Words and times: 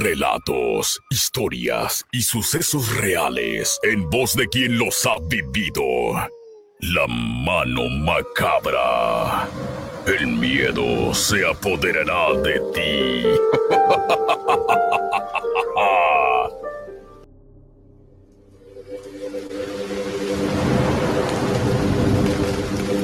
Relatos, 0.00 1.02
historias 1.10 2.06
y 2.12 2.22
sucesos 2.22 2.96
reales 2.96 3.78
en 3.82 4.08
voz 4.08 4.34
de 4.34 4.48
quien 4.48 4.78
los 4.78 5.04
ha 5.04 5.16
vivido. 5.28 5.82
La 6.80 7.06
mano 7.06 7.88
macabra. 7.88 9.46
El 10.06 10.28
miedo 10.28 11.12
se 11.12 11.46
apoderará 11.46 12.32
de 12.42 12.60
ti. 12.72 13.22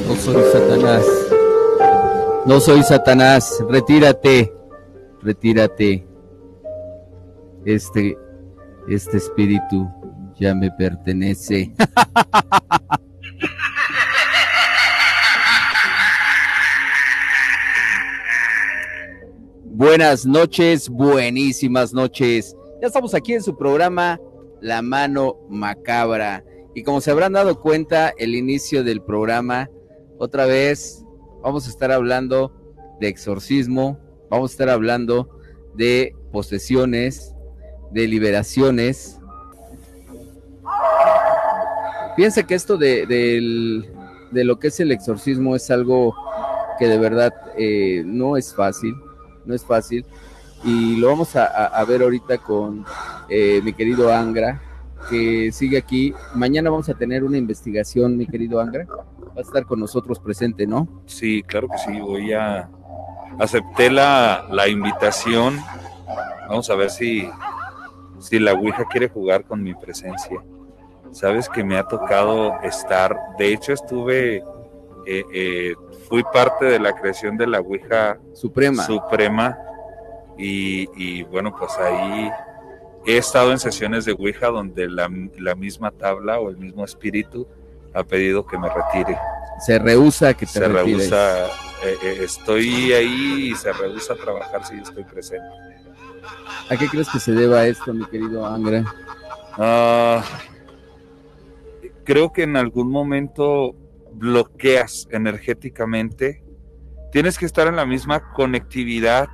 No 0.07 0.15
soy 0.15 0.43
Satanás. 0.51 1.05
No 2.45 2.59
soy 2.59 2.83
Satanás. 2.83 3.63
Retírate. 3.69 4.51
Retírate. 5.21 6.08
Este, 7.69 8.17
este 8.87 9.17
espíritu 9.17 9.87
ya 10.39 10.55
me 10.55 10.71
pertenece. 10.71 11.71
Buenas 19.65 20.25
noches, 20.25 20.89
buenísimas 20.89 21.93
noches. 21.93 22.55
Ya 22.81 22.87
estamos 22.87 23.13
aquí 23.13 23.35
en 23.35 23.43
su 23.43 23.55
programa 23.55 24.19
La 24.61 24.81
Mano 24.81 25.35
Macabra. 25.47 26.43
Y 26.73 26.81
como 26.81 27.01
se 27.01 27.11
habrán 27.11 27.33
dado 27.33 27.61
cuenta, 27.61 28.11
el 28.17 28.33
inicio 28.33 28.83
del 28.83 29.03
programa, 29.03 29.69
otra 30.17 30.47
vez 30.47 31.05
vamos 31.43 31.67
a 31.67 31.69
estar 31.69 31.91
hablando 31.91 32.51
de 32.99 33.09
exorcismo, 33.09 33.99
vamos 34.31 34.49
a 34.49 34.53
estar 34.53 34.69
hablando 34.69 35.29
de 35.75 36.15
posesiones, 36.31 37.35
de 37.91 38.07
liberaciones. 38.07 39.19
Piensa 42.15 42.43
que 42.45 42.55
esto 42.55 42.77
de, 42.77 43.05
del- 43.05 43.89
de 44.31 44.43
lo 44.43 44.59
que 44.59 44.67
es 44.67 44.79
el 44.79 44.91
exorcismo 44.91 45.55
es 45.55 45.71
algo 45.71 46.13
que 46.77 46.87
de 46.87 46.97
verdad 46.97 47.33
eh, 47.57 48.03
no 48.05 48.37
es 48.37 48.53
fácil, 48.53 48.95
no 49.45 49.55
es 49.55 49.63
fácil. 49.65 50.05
Y 50.63 50.97
lo 50.97 51.07
vamos 51.07 51.35
a, 51.35 51.45
a- 51.45 51.65
a 51.67 51.85
ver 51.85 52.01
ahorita 52.01 52.37
con 52.39 52.85
eh, 53.29 53.61
mi 53.63 53.73
querido 53.73 54.13
Angra, 54.13 54.61
que 55.09 55.51
sigue 55.53 55.77
aquí. 55.77 56.13
Mañana 56.35 56.69
vamos 56.69 56.89
a 56.89 56.93
tener 56.93 57.23
una 57.23 57.37
investigación, 57.37 58.17
mi 58.17 58.27
querido 58.27 58.59
Angra. 58.59 58.85
Va 58.85 59.33
a 59.37 59.41
estar 59.41 59.65
con 59.65 59.79
nosotros 59.79 60.19
presente, 60.19 60.67
¿no? 60.67 60.87
Sí, 61.05 61.41
claro 61.43 61.69
que 61.69 61.77
sí, 61.77 61.99
voy 62.01 62.33
a... 62.33 62.69
Acepté 63.39 63.89
la, 63.89 64.45
la 64.51 64.67
invitación. 64.67 65.57
Vamos 66.49 66.69
a 66.69 66.75
ver 66.75 66.89
si, 66.89 67.29
si 68.19 68.39
la 68.39 68.53
Ouija 68.53 68.85
quiere 68.89 69.09
jugar 69.09 69.45
con 69.45 69.63
mi 69.63 69.73
presencia. 69.73 70.41
Sabes 71.11 71.49
que 71.49 71.63
me 71.63 71.77
ha 71.77 71.83
tocado 71.83 72.59
estar, 72.61 73.17
de 73.37 73.53
hecho 73.53 73.73
estuve, 73.73 74.43
eh, 75.07 75.23
eh, 75.33 75.75
fui 76.07 76.23
parte 76.23 76.65
de 76.65 76.79
la 76.79 76.93
creación 76.93 77.37
de 77.37 77.47
la 77.47 77.59
Ouija 77.59 78.19
Suprema. 78.33 78.83
Suprema 78.85 79.57
y, 80.37 80.87
y, 80.95 81.23
bueno, 81.23 81.55
pues 81.57 81.71
ahí 81.77 82.29
he 83.05 83.17
estado 83.17 83.51
en 83.51 83.59
sesiones 83.59 84.05
de 84.05 84.11
Ouija 84.11 84.47
donde 84.47 84.87
la, 84.87 85.09
la 85.37 85.55
misma 85.55 85.91
tabla 85.91 86.39
o 86.39 86.49
el 86.49 86.57
mismo 86.57 86.85
espíritu 86.85 87.47
ha 87.93 88.03
pedido 88.03 88.45
que 88.45 88.57
me 88.57 88.69
retire 88.69 89.17
se 89.59 89.77
rehúsa 89.77 90.33
que 90.33 90.45
te 90.45 90.53
se 90.53 90.67
retires. 90.67 91.09
rehúsa, 91.09 91.45
eh, 91.83 91.97
eh, 92.01 92.17
estoy 92.21 92.93
ahí 92.93 93.51
y 93.51 93.55
se 93.55 93.71
rehúsa 93.73 94.13
a 94.13 94.15
trabajar 94.15 94.65
si 94.65 94.77
yo 94.77 94.83
estoy 94.83 95.03
presente. 95.03 95.47
¿A 96.69 96.77
qué 96.77 96.87
crees 96.87 97.09
que 97.09 97.19
se 97.19 97.31
deba 97.31 97.65
esto, 97.65 97.93
mi 97.93 98.05
querido 98.05 98.45
Angra? 98.45 98.85
Ah, 99.57 100.23
creo 102.03 102.31
que 102.31 102.43
en 102.43 102.55
algún 102.57 102.89
momento 102.91 103.75
bloqueas 104.13 105.07
energéticamente. 105.11 106.43
Tienes 107.11 107.37
que 107.37 107.45
estar 107.45 107.67
en 107.67 107.75
la 107.75 107.85
misma 107.85 108.31
conectividad 108.33 109.29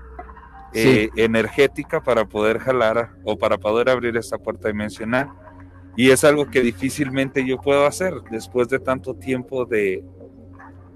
eh, 0.73 1.09
energética 1.15 2.01
para 2.01 2.25
poder 2.25 2.59
jalar 2.59 3.11
o 3.23 3.37
para 3.37 3.57
poder 3.57 3.89
abrir 3.89 4.17
esta 4.17 4.37
puerta 4.37 4.67
dimensional. 4.67 5.29
Y 5.97 6.09
es 6.09 6.23
algo 6.23 6.49
que 6.49 6.61
difícilmente 6.61 7.45
yo 7.45 7.59
puedo 7.59 7.85
hacer 7.85 8.13
después 8.29 8.67
de 8.67 8.79
tanto 8.79 9.13
tiempo 9.13 9.65
de, 9.65 10.03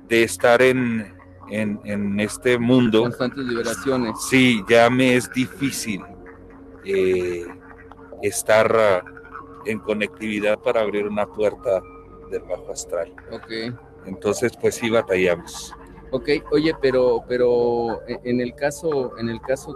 de 0.07 0.23
estar 0.23 0.61
en, 0.61 1.13
en, 1.49 1.79
en 1.83 2.19
este 2.19 2.57
mundo. 2.57 3.03
Constantes 3.03 3.45
liberaciones. 3.45 4.15
Sí, 4.29 4.63
ya 4.69 4.89
me 4.89 5.15
es 5.15 5.29
difícil 5.31 6.01
eh, 6.85 7.45
estar 8.21 8.75
ah, 8.75 9.03
en 9.65 9.79
conectividad 9.79 10.59
para 10.59 10.81
abrir 10.81 11.07
una 11.07 11.25
puerta 11.25 11.81
del 12.31 12.41
bajo 12.43 12.71
astral. 12.71 13.13
Ok. 13.31 13.75
Entonces, 14.05 14.51
pues 14.59 14.75
sí 14.75 14.89
batallamos. 14.89 15.73
Ok, 16.11 16.29
oye, 16.51 16.73
pero, 16.81 17.23
pero 17.27 18.01
e- 18.07 18.19
en 18.23 18.41
el 18.41 18.55
caso, 18.55 19.17
en 19.19 19.29
el 19.29 19.39
caso 19.41 19.75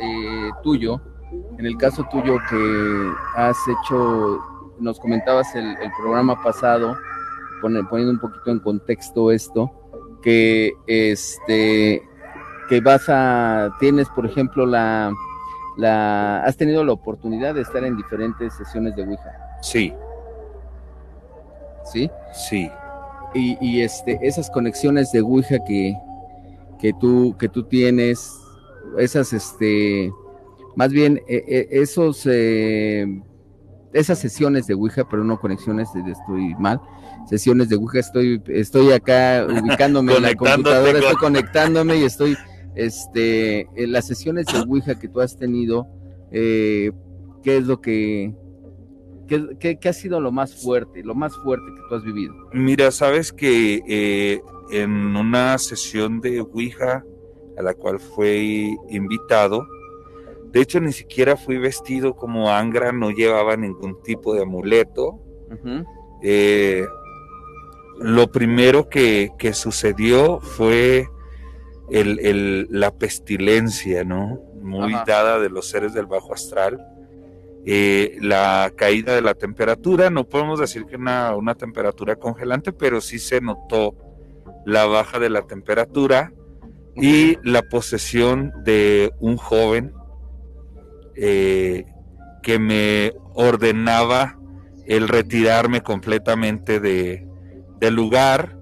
eh, 0.00 0.50
tuyo, 0.62 1.00
en 1.58 1.66
el 1.66 1.76
caso 1.76 2.04
tuyo 2.10 2.36
que 2.48 3.12
has 3.36 3.56
hecho, 3.66 4.38
nos 4.78 5.00
comentabas 5.00 5.54
el, 5.54 5.64
el 5.78 5.90
programa 6.00 6.40
pasado, 6.42 6.96
poniendo 7.60 8.12
un 8.12 8.18
poquito 8.20 8.50
en 8.50 8.60
contexto 8.60 9.32
esto, 9.32 9.70
que 10.22 10.72
este, 10.86 12.02
que 12.68 12.80
vas 12.80 13.04
a, 13.08 13.74
tienes, 13.80 14.08
por 14.10 14.24
ejemplo, 14.26 14.64
la, 14.64 15.12
la, 15.76 16.42
has 16.44 16.56
tenido 16.56 16.84
la 16.84 16.92
oportunidad 16.92 17.54
de 17.54 17.62
estar 17.62 17.84
en 17.84 17.96
diferentes 17.96 18.54
sesiones 18.54 18.96
de 18.96 19.02
Ouija, 19.02 19.32
Sí, 19.62 19.92
¿sí? 21.84 22.10
sí. 22.32 22.70
y, 23.34 23.58
y, 23.60 23.82
este 23.82 24.18
esas 24.22 24.50
conexiones 24.50 25.12
de 25.12 25.20
Ouija 25.20 25.58
que, 25.64 25.94
que 26.80 26.92
tú 26.94 27.36
que 27.38 27.48
tú 27.48 27.64
tienes 27.64 28.38
esas 28.98 29.32
este 29.32 30.12
más 30.76 30.92
bien 30.92 31.18
eh, 31.28 31.44
eh, 31.46 31.68
esos 31.70 32.26
eh, 32.26 33.22
esas 33.92 34.18
sesiones 34.18 34.66
de 34.66 34.74
Ouija 34.74 35.06
pero 35.08 35.22
no 35.24 35.38
conexiones 35.40 35.88
de- 35.92 36.10
estoy 36.12 36.54
mal. 36.58 36.80
Sesiones 37.28 37.68
de 37.68 37.76
Ouija 37.76 38.00
estoy 38.00 38.42
estoy 38.46 38.92
acá 38.92 39.46
ubicándome 39.48 40.14
en 40.16 40.22
la 40.22 40.34
computadora 40.34 40.92
con- 40.92 41.02
estoy 41.02 41.16
conectándome 41.16 41.96
y 41.98 42.04
estoy 42.04 42.36
este 42.74 43.68
en 43.76 43.92
las 43.92 44.06
sesiones 44.06 44.46
de 44.46 44.58
Ouija 44.60 44.98
que 44.98 45.08
tú 45.08 45.20
has 45.20 45.36
tenido 45.36 45.86
eh, 46.30 46.90
qué 47.42 47.58
es 47.58 47.66
lo 47.66 47.80
que 47.80 48.34
qué, 49.28 49.56
qué- 49.60 49.78
qué 49.78 49.88
ha 49.88 49.92
sido 49.92 50.20
lo 50.20 50.32
más 50.32 50.54
fuerte 50.62 51.02
lo 51.04 51.14
más 51.14 51.36
fuerte 51.36 51.66
que 51.74 51.80
tú 51.88 51.94
has 51.94 52.04
vivido 52.04 52.34
Mira, 52.52 52.90
sabes 52.90 53.32
que 53.32 53.82
eh, 53.86 54.40
en 54.70 55.14
una 55.16 55.58
sesión 55.58 56.20
de 56.20 56.40
Ouija 56.40 57.04
a 57.58 57.62
la 57.62 57.74
cual 57.74 58.00
fui 58.00 58.74
invitado, 58.88 59.66
de 60.52 60.60
hecho 60.60 60.80
ni 60.80 60.92
siquiera 60.92 61.36
fui 61.36 61.58
vestido 61.58 62.14
como 62.14 62.50
Angra, 62.50 62.92
no 62.92 63.10
llevaba 63.10 63.56
ningún 63.56 64.02
tipo 64.02 64.34
de 64.34 64.42
amuleto. 64.42 65.18
Eh, 66.22 66.86
lo 67.98 68.30
primero 68.30 68.88
que, 68.88 69.30
que 69.38 69.52
sucedió 69.54 70.40
fue 70.40 71.08
el- 71.90 72.18
el- 72.20 72.66
la 72.70 72.90
pestilencia, 72.92 74.04
¿no? 74.04 74.40
Muy 74.62 74.94
Ajá. 74.94 75.04
dada 75.06 75.38
de 75.40 75.50
los 75.50 75.68
seres 75.68 75.92
del 75.94 76.06
bajo 76.06 76.32
astral. 76.32 76.80
Eh, 77.64 78.16
la 78.20 78.72
caída 78.76 79.14
de 79.14 79.22
la 79.22 79.34
temperatura, 79.34 80.10
no 80.10 80.24
podemos 80.24 80.58
decir 80.58 80.84
que 80.86 80.96
una, 80.96 81.36
una 81.36 81.54
temperatura 81.54 82.16
congelante, 82.16 82.72
pero 82.72 83.00
sí 83.00 83.18
se 83.18 83.40
notó 83.40 83.94
la 84.66 84.86
baja 84.86 85.18
de 85.18 85.30
la 85.30 85.42
temperatura 85.42 86.32
y 86.96 87.38
la 87.48 87.62
posesión 87.62 88.52
de 88.64 89.12
un 89.20 89.36
joven 89.36 89.92
eh, 91.16 91.84
que 92.42 92.58
me 92.58 93.12
ordenaba 93.34 94.38
el 94.86 95.08
retirarme 95.08 95.82
completamente 95.82 96.80
de, 96.80 97.26
del 97.78 97.94
lugar 97.94 98.58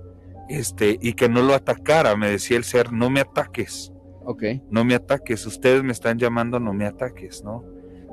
este, 0.49 0.99
y 1.01 1.15
que 1.15 1.29
no 1.29 1.43
lo 1.43 1.55
atacara. 1.55 2.17
Me 2.17 2.31
decía 2.31 2.57
el 2.57 2.65
ser, 2.65 2.93
no 2.93 3.11
me 3.11 3.21
ataques, 3.21 3.93
Ok. 4.25 4.43
no 4.71 4.85
me 4.85 4.95
ataques, 4.95 5.47
ustedes 5.47 5.83
me 5.83 5.93
están 5.93 6.19
llamando, 6.19 6.61
no 6.61 6.73
me 6.73 6.87
ataques, 6.87 7.43
¿no? 7.43 7.65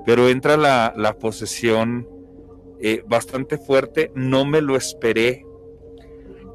Pero 0.05 0.29
entra 0.29 0.55
la, 0.55 0.93
la 0.95 1.13
posesión 1.13 2.07
eh, 2.79 3.03
bastante 3.07 3.57
fuerte, 3.57 4.11
no 4.15 4.45
me 4.45 4.61
lo 4.61 4.75
esperé. 4.77 5.45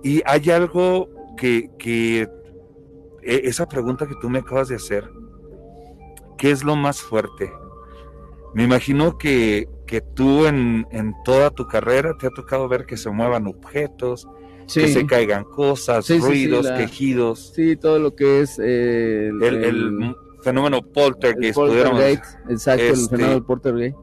Y 0.03 0.23
hay 0.25 0.51
algo 0.51 1.09
que, 1.37 1.71
que 1.79 2.29
e, 3.23 3.41
esa 3.45 3.69
pregunta 3.69 4.07
que 4.07 4.15
tú 4.21 4.31
me 4.31 4.39
acabas 4.39 4.69
de 4.69 4.77
hacer, 4.77 5.11
¿qué 6.39 6.51
es 6.51 6.65
lo 6.65 6.77
más 6.77 7.01
fuerte? 7.03 7.53
Me 8.55 8.65
imagino 8.65 9.17
que, 9.17 9.69
que 9.87 10.01
tú 10.01 10.47
en, 10.47 10.87
en, 10.91 11.15
toda 11.25 11.51
tu 11.51 11.67
carrera 11.67 12.17
te 12.19 12.27
ha 12.27 12.31
tocado 12.31 12.69
ver 12.69 12.85
que 12.85 12.97
se 12.97 13.11
muevan 13.11 13.47
objetos, 13.47 14.29
que 14.73 14.89
se 14.89 15.07
caigan 15.07 15.45
cosas, 15.45 16.09
ruidos, 16.21 16.71
quejidos. 16.71 17.53
Sí, 17.55 17.77
todo 17.77 17.99
lo 17.99 18.15
que 18.15 18.41
es 18.41 18.59
eh, 18.63 19.29
el, 19.29 20.15
fenómeno 20.43 20.83
poltergeist. 20.83 21.59
exacto, 22.49 22.83
el 22.83 22.91
este, 22.93 23.17
fenómeno 23.17 23.47
poltergeist. 23.47 23.97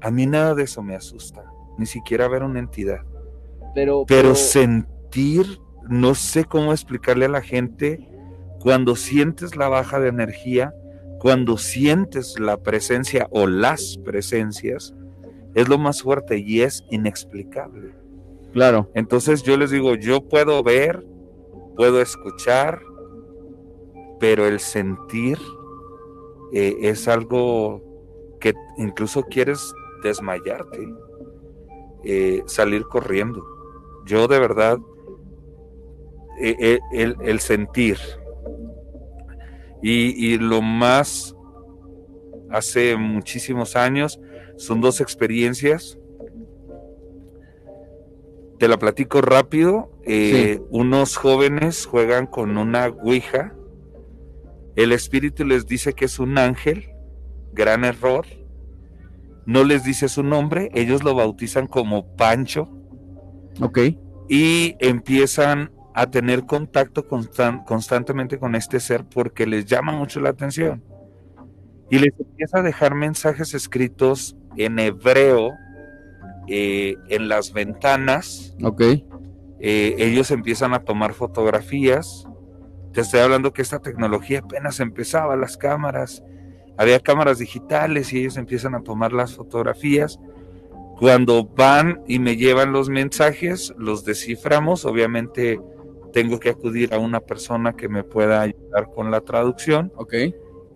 A 0.00 0.10
mí 0.10 0.26
nada 0.26 0.54
de 0.54 0.64
eso 0.64 0.82
me 0.82 0.94
asusta, 0.94 1.44
ni 1.78 1.86
siquiera 1.86 2.28
ver 2.28 2.42
una 2.42 2.58
entidad. 2.58 3.00
Pero, 3.74 4.04
pero, 4.06 4.34
sentir, 4.34 5.60
no 5.88 6.14
sé 6.14 6.44
cómo 6.44 6.72
explicarle 6.72 7.26
a 7.26 7.28
la 7.28 7.42
gente, 7.42 8.08
cuando 8.60 8.96
sientes 8.96 9.56
la 9.56 9.68
baja 9.68 10.00
de 10.00 10.08
energía, 10.08 10.74
cuando 11.18 11.56
sientes 11.56 12.38
la 12.38 12.58
presencia 12.58 13.26
o 13.30 13.46
las 13.46 13.98
presencias, 14.04 14.94
es 15.54 15.68
lo 15.68 15.78
más 15.78 16.02
fuerte 16.02 16.38
y 16.38 16.60
es 16.60 16.84
inexplicable. 16.90 17.92
Claro. 18.52 18.90
Entonces 18.94 19.42
yo 19.42 19.56
les 19.56 19.70
digo, 19.70 19.94
yo 19.94 20.20
puedo 20.20 20.62
ver, 20.62 21.04
puedo 21.76 22.00
escuchar, 22.00 22.80
pero 24.20 24.46
el 24.46 24.60
sentir 24.60 25.38
eh, 26.52 26.76
es 26.82 27.08
algo 27.08 27.82
que 28.40 28.54
incluso 28.78 29.22
quieres 29.22 29.72
desmayarte, 30.02 30.88
eh, 32.04 32.42
salir 32.46 32.84
corriendo. 32.84 33.44
Yo 34.06 34.28
de 34.28 34.38
verdad, 34.38 34.78
eh, 36.40 36.78
el, 36.92 37.40
sentir, 37.40 37.98
y, 39.82 40.32
y, 40.32 40.38
lo 40.38 40.62
más 40.62 41.34
hace 42.50 42.96
muchísimos 42.96 43.76
años, 43.76 44.20
son 44.56 44.80
dos 44.80 45.00
experiencias 45.00 45.98
te 48.58 48.68
la 48.68 48.78
platico 48.78 49.20
rápido. 49.20 49.90
Eh, 50.04 50.60
unos 50.70 51.16
jóvenes 51.16 51.86
juegan 51.86 52.26
con 52.26 52.58
una 52.58 52.88
Ouija. 52.88 53.54
El 54.76 54.92
espíritu 54.92 55.44
les 55.44 55.66
dice 55.66 55.92
que 55.94 56.06
es 56.06 56.18
un 56.18 56.38
ángel. 56.38 56.90
Gran 57.52 57.84
error. 57.84 58.26
No 59.46 59.64
les 59.64 59.84
dice 59.84 60.08
su 60.08 60.22
nombre. 60.22 60.70
Ellos 60.74 61.04
lo 61.04 61.14
bautizan 61.14 61.66
como 61.66 62.16
Pancho. 62.16 62.68
Ok. 63.60 63.78
Y 64.28 64.76
empiezan 64.80 65.70
a 65.98 66.08
tener 66.08 66.46
contacto 66.46 67.08
constantemente 67.08 68.38
con 68.38 68.54
este 68.54 68.78
ser 68.78 69.04
porque 69.04 69.46
les 69.46 69.66
llama 69.66 69.90
mucho 69.90 70.20
la 70.20 70.30
atención. 70.30 70.80
Y 71.90 71.98
les 71.98 72.14
empieza 72.16 72.58
a 72.60 72.62
dejar 72.62 72.94
mensajes 72.94 73.52
escritos 73.52 74.36
en 74.56 74.78
hebreo 74.78 75.50
eh, 76.46 76.96
en 77.08 77.28
las 77.28 77.52
ventanas. 77.52 78.54
Ok. 78.62 78.80
Eh, 79.58 79.96
ellos 79.98 80.30
empiezan 80.30 80.72
a 80.72 80.84
tomar 80.84 81.14
fotografías. 81.14 82.28
Te 82.92 83.00
estoy 83.00 83.18
hablando 83.18 83.52
que 83.52 83.62
esta 83.62 83.80
tecnología 83.80 84.38
apenas 84.38 84.78
empezaba, 84.78 85.34
las 85.34 85.56
cámaras. 85.56 86.22
Había 86.76 87.00
cámaras 87.00 87.38
digitales 87.38 88.12
y 88.12 88.20
ellos 88.20 88.36
empiezan 88.36 88.76
a 88.76 88.82
tomar 88.82 89.12
las 89.12 89.34
fotografías. 89.34 90.20
Cuando 91.00 91.44
van 91.44 92.02
y 92.06 92.20
me 92.20 92.36
llevan 92.36 92.72
los 92.72 92.88
mensajes, 92.88 93.74
los 93.76 94.04
desciframos. 94.04 94.84
Obviamente 94.84 95.60
tengo 96.12 96.40
que 96.40 96.50
acudir 96.50 96.94
a 96.94 96.98
una 96.98 97.20
persona 97.20 97.74
que 97.74 97.88
me 97.88 98.04
pueda 98.04 98.42
ayudar 98.42 98.90
con 98.94 99.10
la 99.10 99.20
traducción. 99.20 99.92
Ok. 99.96 100.14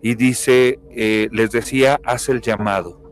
Y 0.01 0.15
dice, 0.15 0.79
eh, 0.91 1.29
les 1.31 1.51
decía, 1.51 1.99
haz 2.03 2.29
el 2.29 2.41
llamado 2.41 3.03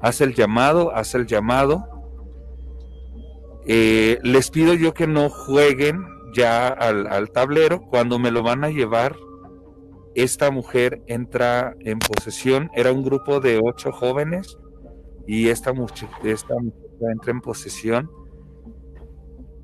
haz 0.00 0.20
el 0.20 0.34
llamado, 0.34 0.94
haz 0.94 1.14
el 1.14 1.26
llamado. 1.26 1.84
Eh, 3.66 4.18
les 4.22 4.50
pido 4.50 4.74
yo 4.74 4.94
que 4.94 5.06
no 5.06 5.28
jueguen 5.28 6.04
ya 6.34 6.68
al, 6.68 7.30
tablero. 7.30 7.82
Cuando 7.82 8.18
me 8.18 8.30
lo 8.30 8.42
van 8.42 8.64
a 8.64 8.70
llevar, 8.70 9.16
esta 10.14 10.50
mujer 10.50 11.02
entra 11.06 11.74
en 11.80 11.98
posesión. 11.98 12.70
Era 12.74 12.92
un 12.92 13.02
grupo 13.02 13.40
de 13.40 13.60
ocho 13.62 13.92
jóvenes 13.92 14.56
y 15.26 15.48
esta 15.48 15.72
mujer, 15.72 16.08
esta 16.24 16.54
entra 17.00 17.30
en 17.30 17.40
posesión. 17.40 18.10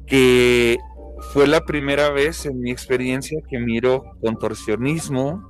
Que 0.07 0.79
fue 1.33 1.47
la 1.47 1.65
primera 1.65 2.11
vez 2.11 2.47
en 2.47 2.61
mi 2.61 2.71
experiencia 2.71 3.41
que 3.49 3.59
miro 3.59 4.05
contorsionismo, 4.21 5.43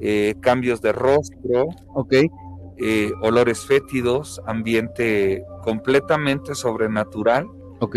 eh, 0.00 0.34
cambios 0.40 0.80
de 0.80 0.92
rostro. 0.92 1.68
Eh, 2.84 3.12
olores 3.20 3.60
fétidos, 3.60 4.40
ambiente 4.46 5.44
completamente 5.62 6.54
sobrenatural. 6.54 7.46
Ok. 7.78 7.96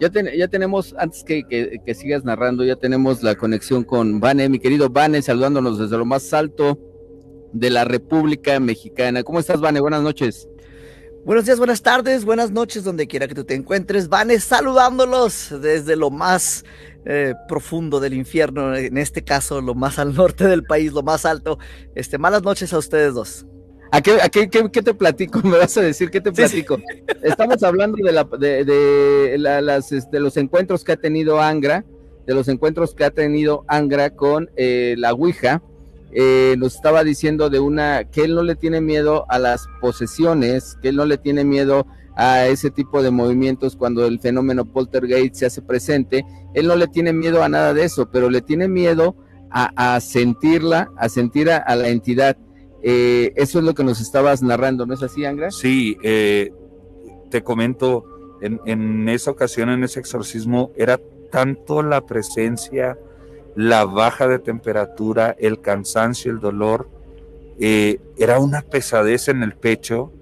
Ya, 0.00 0.10
ya 0.36 0.48
tenemos, 0.48 0.94
antes 0.98 1.22
que, 1.22 1.44
que, 1.44 1.94
sigas 1.94 2.24
narrando, 2.24 2.64
ya 2.64 2.74
tenemos 2.74 3.22
la 3.22 3.36
conexión 3.36 3.84
con 3.84 4.18
Vane, 4.18 4.48
mi 4.48 4.58
querido 4.58 4.88
Vane, 4.88 5.22
saludándonos 5.22 5.78
desde 5.78 5.98
lo 5.98 6.06
más 6.06 6.32
alto 6.32 6.78
de 7.52 7.70
la 7.70 7.84
República 7.84 8.58
Mexicana. 8.58 9.22
¿Cómo 9.22 9.38
estás, 9.38 9.60
Vane? 9.60 9.80
Buenas 9.80 10.02
noches. 10.02 10.48
Buenos 11.24 11.44
días, 11.44 11.58
buenas 11.58 11.82
tardes, 11.82 12.24
buenas 12.24 12.50
noches, 12.50 12.82
donde 12.82 13.06
quiera 13.06 13.28
que 13.28 13.34
tú 13.34 13.44
te 13.44 13.54
encuentres. 13.54 14.08
Vane, 14.08 14.40
saludándolos 14.40 15.54
desde 15.60 15.94
lo 15.94 16.10
más 16.10 16.64
eh, 17.04 17.34
profundo 17.46 18.00
del 18.00 18.14
infierno, 18.14 18.74
en 18.74 18.96
este 18.96 19.22
caso, 19.22 19.60
lo 19.60 19.74
más 19.74 19.98
al 19.98 20.14
norte 20.14 20.46
del 20.46 20.64
país, 20.64 20.92
lo 20.94 21.02
más 21.02 21.26
alto. 21.26 21.58
Este, 21.94 22.16
malas 22.16 22.42
noches 22.42 22.72
a 22.72 22.78
ustedes 22.78 23.12
dos. 23.12 23.46
¿A 23.92 24.00
qué, 24.00 24.48
te 24.48 24.94
platico? 24.94 25.40
¿Me 25.44 25.58
vas 25.58 25.76
a 25.76 25.82
decir 25.82 26.10
qué 26.10 26.22
te 26.22 26.32
platico? 26.32 26.78
Estamos 27.22 27.62
hablando 27.62 27.98
de, 28.02 28.12
la, 28.12 28.24
de, 28.24 29.36
las, 29.38 29.92
este, 29.92 30.20
los 30.20 30.38
encuentros 30.38 30.84
que 30.84 30.92
ha 30.92 30.96
tenido 30.96 31.38
Angra, 31.38 31.84
de 32.26 32.34
los 32.34 32.48
encuentros 32.48 32.94
que 32.94 33.04
ha 33.04 33.10
tenido 33.10 33.64
Angra 33.68 34.10
con 34.10 34.50
eh, 34.56 34.94
la 34.96 35.12
Ouija. 35.12 35.62
Eh, 36.12 36.56
nos 36.58 36.74
estaba 36.74 37.04
diciendo 37.04 37.50
de 37.50 37.60
una 37.60 38.04
que 38.04 38.22
él 38.22 38.34
no 38.34 38.42
le 38.42 38.56
tiene 38.56 38.80
miedo 38.80 39.26
a 39.28 39.38
las 39.38 39.66
posesiones, 39.80 40.76
que 40.82 40.88
él 40.88 40.96
no 40.96 41.04
le 41.04 41.18
tiene 41.18 41.44
miedo 41.44 41.86
a 42.16 42.46
ese 42.48 42.70
tipo 42.70 43.02
de 43.02 43.10
movimientos 43.10 43.76
cuando 43.76 44.04
el 44.04 44.20
fenómeno 44.20 44.64
poltergeist 44.64 45.36
se 45.36 45.46
hace 45.46 45.62
presente. 45.62 46.24
Él 46.54 46.66
no 46.66 46.76
le 46.76 46.88
tiene 46.88 47.12
miedo 47.12 47.42
a 47.42 47.48
nada 47.48 47.72
de 47.72 47.84
eso, 47.84 48.10
pero 48.10 48.28
le 48.28 48.42
tiene 48.42 48.68
miedo 48.68 49.16
a, 49.52 49.98
sentirla, 50.00 50.92
a 50.96 51.08
sentir 51.08 51.50
a 51.50 51.74
la 51.74 51.88
entidad. 51.88 52.36
Eh, 52.82 53.32
eso 53.36 53.58
es 53.58 53.64
lo 53.64 53.74
que 53.74 53.84
nos 53.84 54.00
estabas 54.00 54.42
narrando, 54.42 54.86
¿no 54.86 54.94
es 54.94 55.02
así, 55.02 55.24
Angra? 55.24 55.50
Sí, 55.50 55.96
eh, 56.02 56.52
te 57.30 57.42
comento, 57.42 58.04
en, 58.40 59.08
esa 59.08 59.30
ocasión, 59.30 59.68
en 59.68 59.84
ese 59.84 60.00
exorcismo, 60.00 60.72
era 60.76 60.98
tanto 61.30 61.82
la 61.82 62.06
presencia, 62.06 62.98
la 63.60 63.84
baja 63.84 64.26
de 64.26 64.38
temperatura, 64.38 65.36
el 65.38 65.60
cansancio, 65.60 66.32
el 66.32 66.40
dolor, 66.40 66.88
eh, 67.58 68.00
era 68.16 68.38
una 68.38 68.62
pesadez 68.62 69.28
en 69.28 69.42
el 69.42 69.54
pecho, 69.54 70.12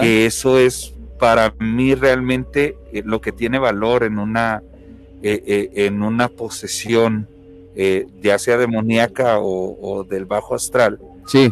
que 0.00 0.24
eso 0.24 0.58
es 0.58 0.94
para 1.18 1.54
mí 1.58 1.94
realmente 1.94 2.76
lo 3.04 3.20
que 3.20 3.32
tiene 3.32 3.58
valor 3.58 4.02
en 4.02 4.18
una, 4.18 4.62
en 5.22 6.02
una 6.02 6.28
posesión, 6.28 7.28
ya 8.22 8.38
sea 8.38 8.56
demoníaca 8.56 9.38
o, 9.40 9.78
o 9.80 10.04
del 10.04 10.24
bajo 10.24 10.54
astral. 10.54 11.00
Sí 11.26 11.50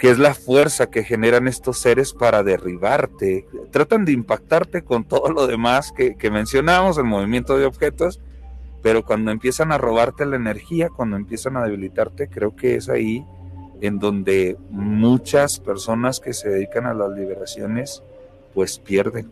que 0.00 0.08
es 0.08 0.18
la 0.18 0.32
fuerza 0.32 0.88
que 0.88 1.04
generan 1.04 1.46
estos 1.46 1.78
seres 1.78 2.14
para 2.14 2.42
derribarte. 2.42 3.46
Tratan 3.70 4.06
de 4.06 4.12
impactarte 4.12 4.82
con 4.82 5.04
todo 5.04 5.28
lo 5.30 5.46
demás 5.46 5.92
que, 5.92 6.30
mencionamos, 6.30 6.96
el 6.96 7.04
movimiento 7.04 7.58
de 7.58 7.66
objetos, 7.66 8.18
pero 8.82 9.04
cuando 9.04 9.30
empiezan 9.30 9.72
a 9.72 9.78
robarte 9.78 10.24
la 10.26 10.36
energía, 10.36 10.88
cuando 10.88 11.16
empiezan 11.16 11.56
a 11.56 11.64
debilitarte, 11.64 12.28
creo 12.28 12.56
que 12.56 12.76
es 12.76 12.88
ahí 12.88 13.24
en 13.80 13.98
donde 13.98 14.56
muchas 14.70 15.58
personas 15.58 16.20
que 16.20 16.32
se 16.32 16.48
dedican 16.48 16.86
a 16.86 16.94
las 16.94 17.10
liberaciones, 17.10 18.02
pues 18.54 18.78
pierden. 18.78 19.30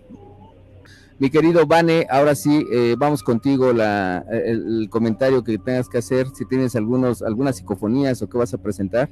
Mi 1.19 1.31
querido 1.31 1.67
Vane, 1.67 2.07
ahora 2.11 2.35
sí, 2.35 2.65
eh, 2.73 2.95
vamos 2.97 3.23
contigo 3.23 3.73
la, 3.73 4.25
el, 4.31 4.83
el, 4.83 4.91
comentario 4.91 5.43
que 5.43 5.59
tengas 5.59 5.89
que 5.89 5.99
hacer, 5.99 6.29
si 6.33 6.45
tienes 6.45 6.77
algunos, 6.77 7.23
algunas 7.23 7.57
psicofonías 7.57 8.23
o 8.23 8.29
qué 8.29 8.39
vas 8.39 8.55
a 8.55 8.59
presentar. 8.59 9.09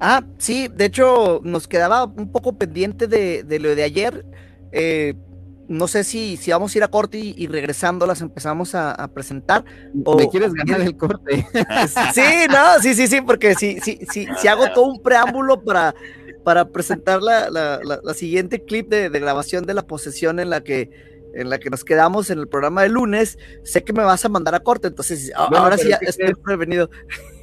Ah, 0.00 0.24
sí, 0.38 0.68
de 0.68 0.86
hecho 0.86 1.40
nos 1.42 1.68
quedaba 1.68 2.04
un 2.04 2.30
poco 2.30 2.54
pendiente 2.54 3.06
de, 3.06 3.58
lo 3.60 3.74
de 3.74 3.82
ayer. 3.82 4.24
Eh, 4.72 5.14
no 5.68 5.88
sé 5.88 6.04
si, 6.04 6.36
si 6.36 6.50
vamos 6.50 6.74
a 6.74 6.78
ir 6.78 6.84
a 6.84 6.88
corte 6.88 7.18
y, 7.18 7.46
regresando 7.48 8.06
las 8.06 8.20
empezamos 8.20 8.74
a, 8.74 9.08
presentar. 9.12 9.64
¿O 10.04 10.16
me 10.16 10.28
quieres 10.28 10.52
ganar 10.52 10.80
el 10.80 10.96
corte? 10.96 11.46
sí, 12.14 12.46
no, 12.50 12.80
sí, 12.80 12.94
sí, 12.94 13.06
sí, 13.06 13.20
porque 13.20 13.54
si, 13.54 13.80
si, 13.80 13.98
si, 14.10 14.26
si 14.38 14.48
hago 14.48 14.70
todo 14.74 14.86
un 14.86 15.02
preámbulo 15.02 15.62
para, 15.62 15.94
para 16.44 16.68
presentar 16.68 17.22
la, 17.22 17.50
la, 17.50 17.80
la, 17.82 18.14
siguiente 18.14 18.64
clip 18.64 18.88
de, 18.88 19.10
de, 19.10 19.20
grabación 19.20 19.66
de 19.66 19.74
la 19.74 19.86
posesión 19.86 20.38
en 20.38 20.50
la 20.50 20.62
que 20.62 20.90
en 21.34 21.50
la 21.50 21.58
que 21.58 21.68
nos 21.68 21.84
quedamos 21.84 22.30
en 22.30 22.38
el 22.38 22.48
programa 22.48 22.82
de 22.82 22.88
lunes. 22.88 23.38
Sé 23.62 23.84
que 23.84 23.92
me 23.92 24.02
vas 24.02 24.24
a 24.24 24.30
mandar 24.30 24.54
a 24.54 24.60
corte, 24.60 24.88
entonces 24.88 25.30
ahora 25.34 25.76
sí 25.76 25.90
estoy 26.00 26.34
prevenido. 26.34 26.88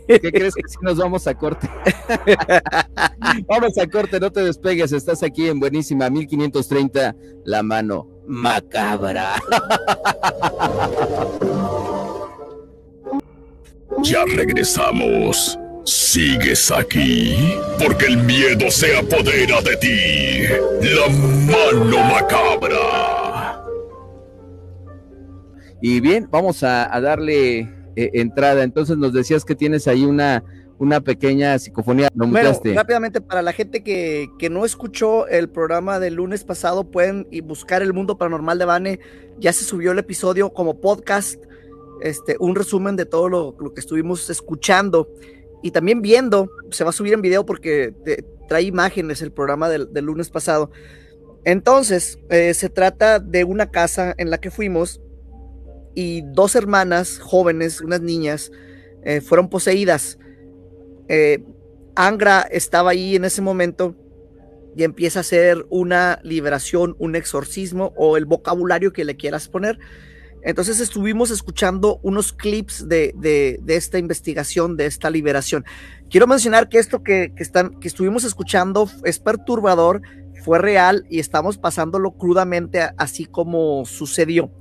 ¿Qué 0.08 0.20
crees 0.20 0.56
que 0.56 0.68
si 0.68 0.78
nos 0.82 0.98
vamos 0.98 1.28
a 1.28 1.36
corte? 1.36 1.70
vamos 3.48 3.78
a 3.78 3.88
corte, 3.88 4.20
no 4.20 4.32
te 4.32 4.44
despegues, 4.44 4.92
estás 4.92 5.22
aquí 5.22 5.48
en 5.48 5.60
Buenísima 5.60 6.10
1530, 6.10 7.16
la 7.46 7.62
mano 7.62 8.13
macabra. 8.28 9.36
Ya 14.04 14.26
regresamos. 14.26 15.58
¿Sigues 15.86 16.72
aquí? 16.72 17.36
Porque 17.82 18.06
el 18.06 18.18
miedo 18.18 18.70
se 18.70 18.98
apodera 18.98 19.62
de 19.62 19.78
ti. 19.78 20.44
La 20.82 21.08
mano 21.10 21.98
macabra. 22.14 23.64
Y 25.82 26.00
bien, 26.00 26.28
vamos 26.30 26.64
a, 26.64 26.88
darle 27.02 27.60
eh, 27.60 28.12
entrada. 28.14 28.64
Entonces 28.64 28.98
nos 28.98 29.14
decías 29.14 29.46
que 29.46 29.56
tienes 29.56 29.88
ahí 29.88 30.06
una, 30.06 30.44
una 30.84 31.02
pequeña 31.02 31.58
psicofonía. 31.58 32.10
¿Lo 32.14 32.28
bueno, 32.28 32.52
rápidamente, 32.76 33.22
para 33.22 33.42
la 33.42 33.54
gente 33.54 33.84
que, 33.84 34.30
que, 34.38 34.50
no 34.50 34.66
escuchó 34.66 35.28
el 35.28 35.50
programa 35.50 36.00
del 36.00 36.16
lunes 36.16 36.44
pasado, 36.44 36.90
pueden 36.92 37.28
buscar 37.46 37.82
El 37.82 37.94
Mundo 37.94 38.18
Paranormal 38.18 38.60
de 38.60 38.66
Bane. 38.66 39.00
Ya 39.40 39.54
se 39.54 39.64
subió 39.64 39.92
el 39.92 40.00
episodio 40.00 40.54
como 40.54 40.80
podcast, 40.80 41.42
este, 42.02 42.36
un 42.40 42.56
resumen 42.56 42.96
de 42.96 43.06
todo 43.06 43.30
lo, 43.30 43.56
lo 43.60 43.74
que 43.74 43.80
estuvimos 43.80 44.30
escuchando 44.30 45.08
y 45.64 45.72
también 45.72 46.02
viendo, 46.02 46.52
se 46.72 46.84
va 46.84 46.90
a 46.90 46.94
subir 46.94 47.14
en 47.14 47.22
video 47.22 47.46
porque 47.46 47.96
trae 48.50 48.64
imágenes 48.64 49.22
el 49.22 49.32
programa 49.32 49.70
del, 49.70 49.90
lunes 49.94 50.30
pasado. 50.30 50.70
Entonces, 51.46 52.20
eh, 52.30 52.54
se 52.54 52.70
trata 52.70 53.20
de 53.20 53.46
una 53.46 53.72
casa 53.72 54.14
en 54.18 54.30
la 54.30 54.40
que 54.40 54.52
fuimos 54.52 55.02
y 55.96 56.22
dos 56.34 56.56
hermanas 56.56 57.18
jóvenes, 57.18 57.80
unas 57.80 58.02
niñas, 58.02 58.52
eh, 59.04 59.22
fueron 59.22 59.50
poseídas. 59.50 60.20
Eh, 61.14 61.44
Angra 61.96 62.42
estaba 62.42 62.90
ahí 62.90 63.16
en 63.16 63.24
ese 63.24 63.44
momento 63.44 63.96
y 64.76 64.84
empieza 64.84 65.20
a 65.20 65.22
hacer 65.22 65.64
una 65.70 66.20
liberación, 66.24 66.96
un 66.98 67.16
exorcismo 67.16 67.94
o 67.96 68.18
el 68.18 68.26
vocabulario 68.26 68.92
que 68.94 69.06
le 69.06 69.16
quieras 69.16 69.48
poner. 69.48 69.78
Entonces 70.42 70.80
estuvimos 70.80 71.30
escuchando 71.30 72.00
unos 72.02 72.34
clips 72.34 72.88
de, 72.90 73.62
esta 73.68 74.00
investigación, 74.00 74.76
de 74.76 74.88
esta 74.88 75.12
liberación. 75.12 75.64
Quiero 76.10 76.26
mencionar 76.26 76.68
que 76.68 76.80
esto 76.80 77.04
que, 77.04 77.32
están, 77.38 77.80
que 77.80 77.88
estuvimos 77.88 78.24
escuchando 78.24 78.90
es 79.04 79.20
perturbador, 79.20 80.02
fue 80.44 80.58
real 80.58 81.06
y 81.12 81.20
estamos 81.20 81.60
pasándolo 81.60 82.14
crudamente 82.14 82.82
así 82.98 83.26
como 83.26 83.86
sucedió. 83.86 84.52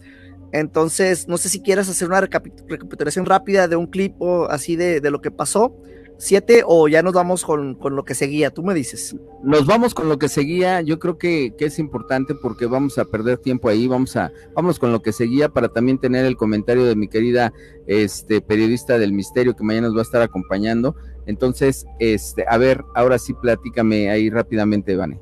Entonces, 0.52 1.28
no 1.28 1.38
sé 1.38 1.48
si 1.48 1.62
quieres 1.62 1.88
hacer 1.88 2.08
una 2.08 2.20
recapitulación 2.20 3.24
rápida 3.24 3.68
de 3.68 3.76
un 3.76 3.86
clip 3.86 4.20
o 4.20 4.50
así 4.50 4.76
de, 4.76 5.00
de 5.00 5.10
lo 5.10 5.22
que 5.22 5.30
pasó 5.30 5.74
siete 6.22 6.62
o 6.64 6.86
ya 6.86 7.02
nos 7.02 7.14
vamos 7.14 7.44
con, 7.44 7.76
lo 7.82 8.04
que 8.04 8.14
seguía? 8.14 8.50
Tú 8.50 8.62
me 8.62 8.74
dices. 8.74 9.16
Nos 9.42 9.66
vamos 9.66 9.92
con 9.92 10.08
lo 10.08 10.18
que 10.18 10.28
seguía, 10.28 10.80
yo 10.80 11.00
creo 11.00 11.18
que, 11.18 11.52
es 11.58 11.78
importante 11.80 12.36
porque 12.36 12.66
vamos 12.66 12.96
a 12.98 13.04
perder 13.04 13.38
tiempo 13.38 13.68
ahí, 13.68 13.88
vamos 13.88 14.14
a, 14.14 14.32
vamos 14.54 14.78
con 14.78 14.92
lo 14.92 15.02
que 15.02 15.12
seguía 15.12 15.48
para 15.48 15.68
también 15.68 15.98
tener 15.98 16.24
el 16.24 16.36
comentario 16.36 16.84
de 16.84 16.94
mi 16.94 17.08
querida 17.08 17.52
este, 17.88 18.40
periodista 18.40 18.98
del 18.98 19.12
misterio 19.12 19.56
que 19.56 19.64
mañana 19.64 19.88
nos 19.88 19.96
va 19.96 20.00
a 20.00 20.04
estar 20.04 20.22
acompañando. 20.22 20.94
Entonces, 21.26 21.86
este, 21.98 22.44
a 22.48 22.56
ver, 22.56 22.84
ahora 22.94 23.18
sí 23.18 23.34
platícame 23.34 24.08
ahí 24.08 24.30
rápidamente, 24.30 24.94
Vane. 24.94 25.20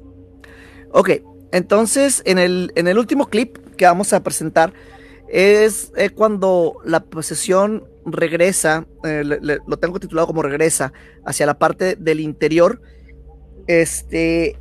Ok, 0.93 1.11
entonces 1.53 2.23
en 2.27 2.39
el, 2.39 2.73
en 2.75 2.89
el 2.89 2.99
último 2.99 3.29
clip 3.29 3.57
que 3.77 3.87
vamos 3.87 4.13
a 4.13 4.23
presentar 4.23 4.75
es 5.29 5.93
eh, 5.97 6.11
cuando 6.11 6.77
la 6.85 7.05
posesión 7.05 7.89
regresa, 8.13 8.87
eh, 9.05 9.23
lo 9.25 9.77
tengo 9.79 10.01
titulado 10.01 10.27
como 10.27 10.43
regresa 10.43 10.93
hacia 11.25 11.47
la 11.47 11.59
parte 11.59 11.97
del 11.97 12.21
interior. 12.21 12.81
Este, 13.67 14.57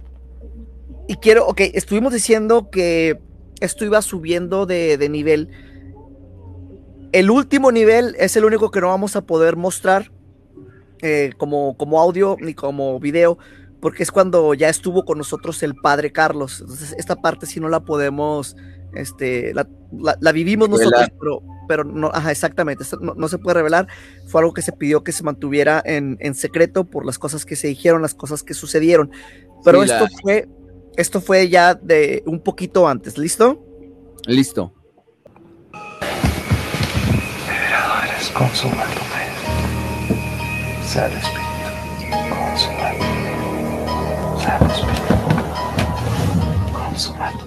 y 1.08 1.16
quiero, 1.16 1.48
ok, 1.48 1.62
estuvimos 1.74 2.14
diciendo 2.14 2.70
que 2.70 3.20
esto 3.62 3.84
iba 3.84 4.02
subiendo 4.02 4.66
de, 4.66 5.10
nivel. 5.10 5.50
El 7.12 7.32
último 7.32 7.72
nivel 7.72 8.16
es 8.20 8.38
el 8.38 8.46
único 8.46 8.70
que 8.72 8.82
no 8.82 8.90
vamos 8.90 9.16
a 9.16 9.22
poder 9.22 9.56
mostrar 9.56 10.12
eh, 11.02 11.32
como, 11.38 11.76
como 11.78 12.00
audio 12.00 12.38
ni 12.40 12.54
como 12.54 13.00
video, 13.00 13.38
porque 13.82 14.04
es 14.04 14.12
cuando 14.12 14.54
ya 14.54 14.70
estuvo 14.70 15.04
con 15.04 15.18
nosotros 15.18 15.64
el 15.64 15.76
padre 15.76 16.12
Carlos. 16.12 16.62
Entonces, 16.62 16.94
esta 16.98 17.16
parte 17.16 17.46
sí 17.46 17.60
no 17.60 17.70
la 17.70 17.80
podemos, 17.80 18.56
este, 18.94 19.54
la, 19.54 20.32
vivimos 20.32 20.70
nosotros, 20.70 21.10
pero 21.20 21.42
pero 21.70 21.84
no, 21.84 22.10
ajá, 22.12 22.32
exactamente, 22.32 22.84
no, 23.00 23.28
se 23.28 23.38
puede 23.38 23.54
revelar. 23.54 23.88
Fue 24.26 24.42
algo 24.42 24.56
que 24.56 24.64
se 24.64 24.72
pidió 24.72 25.04
que 25.04 25.12
se 25.12 25.24
mantuviera 25.24 25.84
en, 25.86 26.34
secreto 26.34 26.86
por 26.86 27.06
las 27.06 27.20
cosas 27.20 27.46
que 27.46 27.56
se 27.56 27.68
dijeron, 27.68 28.02
las 28.02 28.16
cosas 28.16 28.42
que 28.42 28.56
sucedieron. 28.56 29.12
Pero 29.64 29.84
esto 29.84 30.08
fue, 30.24 30.50
esto 30.98 31.22
fue 31.22 31.48
ya 31.48 31.76
de 31.76 32.24
un 32.26 32.40
poquito 32.40 32.88
antes, 32.88 33.20
¿listo? 33.20 33.64
Listo. 34.26 34.74
Liberado 37.46 38.04
eres 38.04 38.30
consumado, 38.30 38.90
Sal 40.88 41.12
espíritu, 41.14 41.70
consumado. 42.30 42.98
Sal 44.42 44.72
espíritu, 44.72 45.14
consumado. 46.74 47.39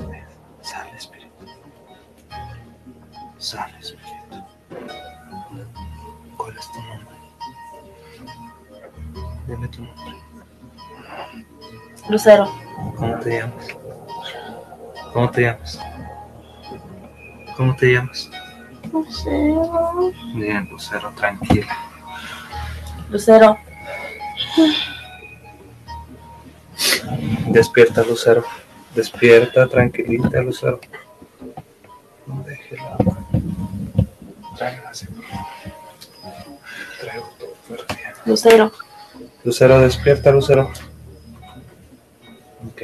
Sal 3.53 3.71
espíritu. 3.79 4.39
Dime 9.47 9.69
tu 9.69 9.83
nombre. 9.83 10.17
Lucero. 12.09 12.51
¿Cómo 12.97 13.19
te 13.19 13.31
llamas? 13.39 13.67
¿Cómo 15.13 15.31
te 15.31 15.43
llamas? 15.43 15.81
¿Cómo 17.55 17.77
te 17.77 17.93
llamas? 17.93 18.31
Lucero. 18.91 20.13
Bien, 20.35 20.67
Lucero, 20.71 21.13
tranquila. 21.15 21.77
Lucero. 23.11 23.59
Despierta, 27.49 28.03
Lucero. 28.03 28.45
Despierta, 28.95 29.69
tranquilita, 29.69 30.41
Lucero. 30.41 30.81
Lucero. 38.25 38.73
Lucero, 39.45 39.81
despierta, 39.81 40.31
Lucero. 40.31 40.71
Ok. 42.67 42.83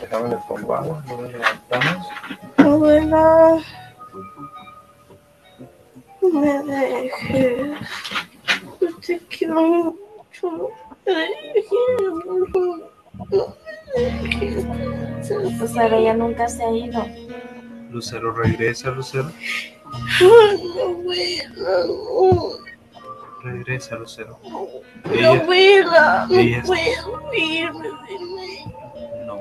Déjame 0.00 0.28
le 0.30 0.36
pongo 0.48 0.74
agua, 0.74 1.02
no 1.06 1.22
le 1.22 1.28
levantamos. 1.32 2.06
Abuela. 2.58 3.58
No 6.20 6.28
me 6.40 6.62
dejes. 6.64 7.78
Yo 8.80 8.88
te 9.06 9.18
quiero 9.28 9.60
mucho. 9.60 10.50
No 10.50 10.68
me 11.06 11.12
dejes. 11.54 11.70
No 13.30 13.56
me. 13.56 13.62
Lucero 15.58 16.00
ya 16.00 16.14
nunca 16.14 16.48
se 16.48 16.64
ha 16.64 16.70
ido. 16.70 17.06
Lucero, 17.90 18.32
regresa, 18.32 18.90
Lucero. 18.90 19.30
No, 20.20 20.82
abuela, 20.82 21.44
no. 21.56 22.71
Regresa, 23.42 23.96
Lucero. 23.96 24.38
Ella, 25.12 25.34
no 25.34 25.46
puedo, 25.46 25.90
no 26.28 26.62
puedo 26.64 27.34
irme. 27.34 27.88
No. 29.26 29.40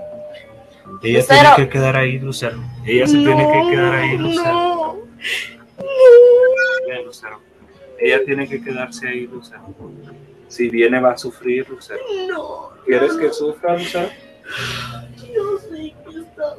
Ella 1.03 1.25
tiene 1.27 1.49
que 1.55 1.69
quedar 1.69 1.95
ahí, 1.95 2.19
Lucero. 2.19 2.59
Ella 2.85 3.07
se 3.07 3.17
tiene 3.17 3.47
que 3.47 3.71
quedar 3.71 3.93
ahí, 3.93 4.17
Lucero. 4.17 4.51
No. 4.51 4.97
Bien, 6.87 7.05
Lucero. 7.05 7.39
Ella 7.99 8.25
tiene 8.25 8.47
que 8.47 8.63
quedarse 8.63 9.07
ahí, 9.07 9.27
Lucero. 9.27 9.63
Si 10.47 10.69
viene 10.69 10.99
va 10.99 11.11
a 11.11 11.17
sufrir, 11.17 11.69
Lucero. 11.69 12.01
No. 12.27 12.71
¿Quieres 12.85 13.13
que 13.13 13.31
sufra, 13.31 13.77
Lucero? 13.77 14.09
Yo 15.33 15.57
sé 15.59 15.93
que 16.03 16.19
está 16.19 16.55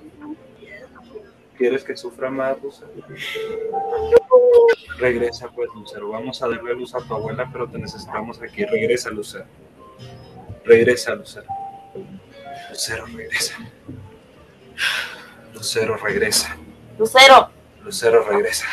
¿Quieres 1.62 1.84
que 1.84 1.96
sufra 1.96 2.28
más, 2.28 2.60
Lucero? 2.60 2.90
Regresa, 4.98 5.48
pues, 5.54 5.70
Lucero. 5.72 6.08
Vamos 6.08 6.42
a 6.42 6.48
darle 6.48 6.74
luz 6.74 6.92
a 6.92 6.98
tu 6.98 7.14
abuela, 7.14 7.48
pero 7.52 7.68
te 7.68 7.78
necesitamos 7.78 8.42
aquí. 8.42 8.64
Regresa, 8.64 9.10
Lucero. 9.10 9.44
Regresa, 10.64 11.14
Lucero. 11.14 11.46
Lucero, 12.68 13.06
regresa. 13.06 13.54
Lucero, 15.54 15.96
regresa. 15.98 16.56
Lucero. 16.98 17.50
Lucero, 17.84 18.24
regresa. 18.24 18.66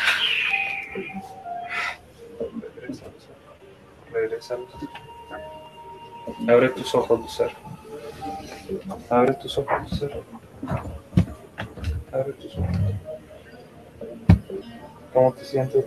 Regresa, 2.75 3.05
Lucero. 3.05 3.36
Regresa, 4.12 4.55
Lucero. 4.58 4.91
Abre 6.48 6.69
tus 6.69 6.96
ojos, 6.96 7.19
Lucero. 7.19 7.53
Abre 9.12 9.36
tus 9.36 9.60
ojos, 9.60 9.91
Lucero. 9.91 10.24
Abre 12.12 12.34
tus 12.34 12.58
ojos. 12.58 12.75
¿Cómo 15.13 15.34
te 15.34 15.44
sientes, 15.44 15.86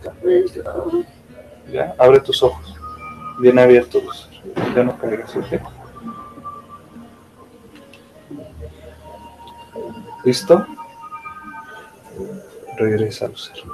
cabeza. 0.00 0.74
Ya, 1.72 1.94
abre 1.98 2.20
tus 2.20 2.42
ojos. 2.42 2.74
Bien 3.38 3.58
abiertos. 3.58 4.30
Ya 4.74 4.84
no 4.84 4.96
caigas, 4.98 5.34
¿ok? 5.36 5.46
¿Listo? 10.24 10.66
Regresa, 12.76 13.28
Lucero. 13.28 13.64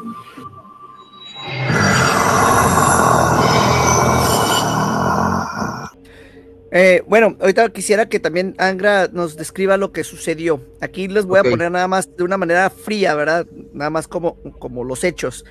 Eh, 6.72 7.02
bueno, 7.08 7.36
ahorita 7.40 7.68
quisiera 7.70 8.08
que 8.08 8.20
también 8.20 8.54
Angra 8.58 9.08
nos 9.12 9.36
describa 9.36 9.76
lo 9.76 9.92
que 9.92 10.04
sucedió. 10.04 10.60
Aquí 10.80 11.08
les 11.08 11.24
voy 11.26 11.40
a 11.40 11.42
poner 11.42 11.70
nada 11.70 11.88
más 11.88 12.14
de 12.16 12.22
una 12.22 12.36
manera 12.36 12.70
fría, 12.70 13.14
¿verdad? 13.14 13.46
Nada 13.72 13.90
más 13.90 14.06
como, 14.06 14.36
como 14.58 14.84
los 14.84 15.02
hechos. 15.02 15.44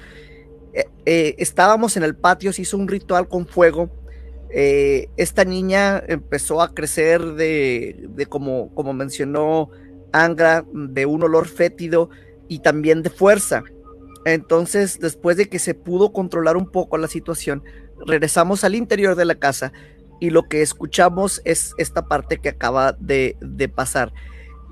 Eh, 0.74 0.86
eh, 1.06 1.36
estábamos 1.38 1.98
en 1.98 2.04
el 2.04 2.16
patio, 2.16 2.54
se 2.54 2.62
hizo 2.62 2.78
un 2.78 2.88
ritual 2.88 3.28
con 3.28 3.48
fuego. 3.48 3.90
Eh, 4.52 5.10
esta 5.18 5.44
niña 5.44 6.02
empezó 6.08 6.62
a 6.62 6.74
crecer 6.74 7.22
de, 7.34 8.08
de 8.10 8.26
como, 8.26 8.74
como 8.74 8.94
mencionó 8.94 9.70
Angra, 10.14 10.66
de 10.74 11.06
un 11.06 11.24
olor 11.24 11.48
fétido 11.48 12.10
y 12.48 12.60
también 12.60 13.04
de 13.04 13.10
fuerza. 13.10 13.64
Entonces, 14.26 15.00
después 15.00 15.38
de 15.38 15.50
que 15.50 15.60
se 15.60 15.74
pudo 15.74 16.14
controlar 16.14 16.56
un 16.58 16.70
poco 16.70 16.98
la 16.98 17.08
situación, 17.08 17.64
regresamos 18.06 18.64
al 18.64 18.76
interior 18.76 19.16
de 19.16 19.26
la 19.26 19.36
casa 19.36 19.74
y 20.20 20.30
lo 20.30 20.44
que 20.44 20.62
escuchamos 20.62 21.42
es 21.46 21.74
esta 21.78 22.08
parte 22.08 22.38
que 22.38 22.50
acaba 22.50 22.94
de, 22.94 23.36
pasar. 23.74 24.14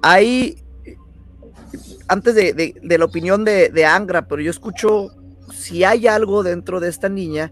Hay, 0.01 0.63
antes 2.07 2.35
de, 2.35 2.75
la 2.81 3.05
opinión 3.05 3.45
de, 3.45 3.69
de 3.69 3.85
Angra, 3.85 4.27
pero 4.27 4.41
yo 4.41 4.51
escucho, 4.51 5.09
si 5.53 5.83
hay 5.83 6.07
algo 6.07 6.43
dentro 6.43 6.79
de 6.79 6.89
esta 6.89 7.09
niña, 7.09 7.51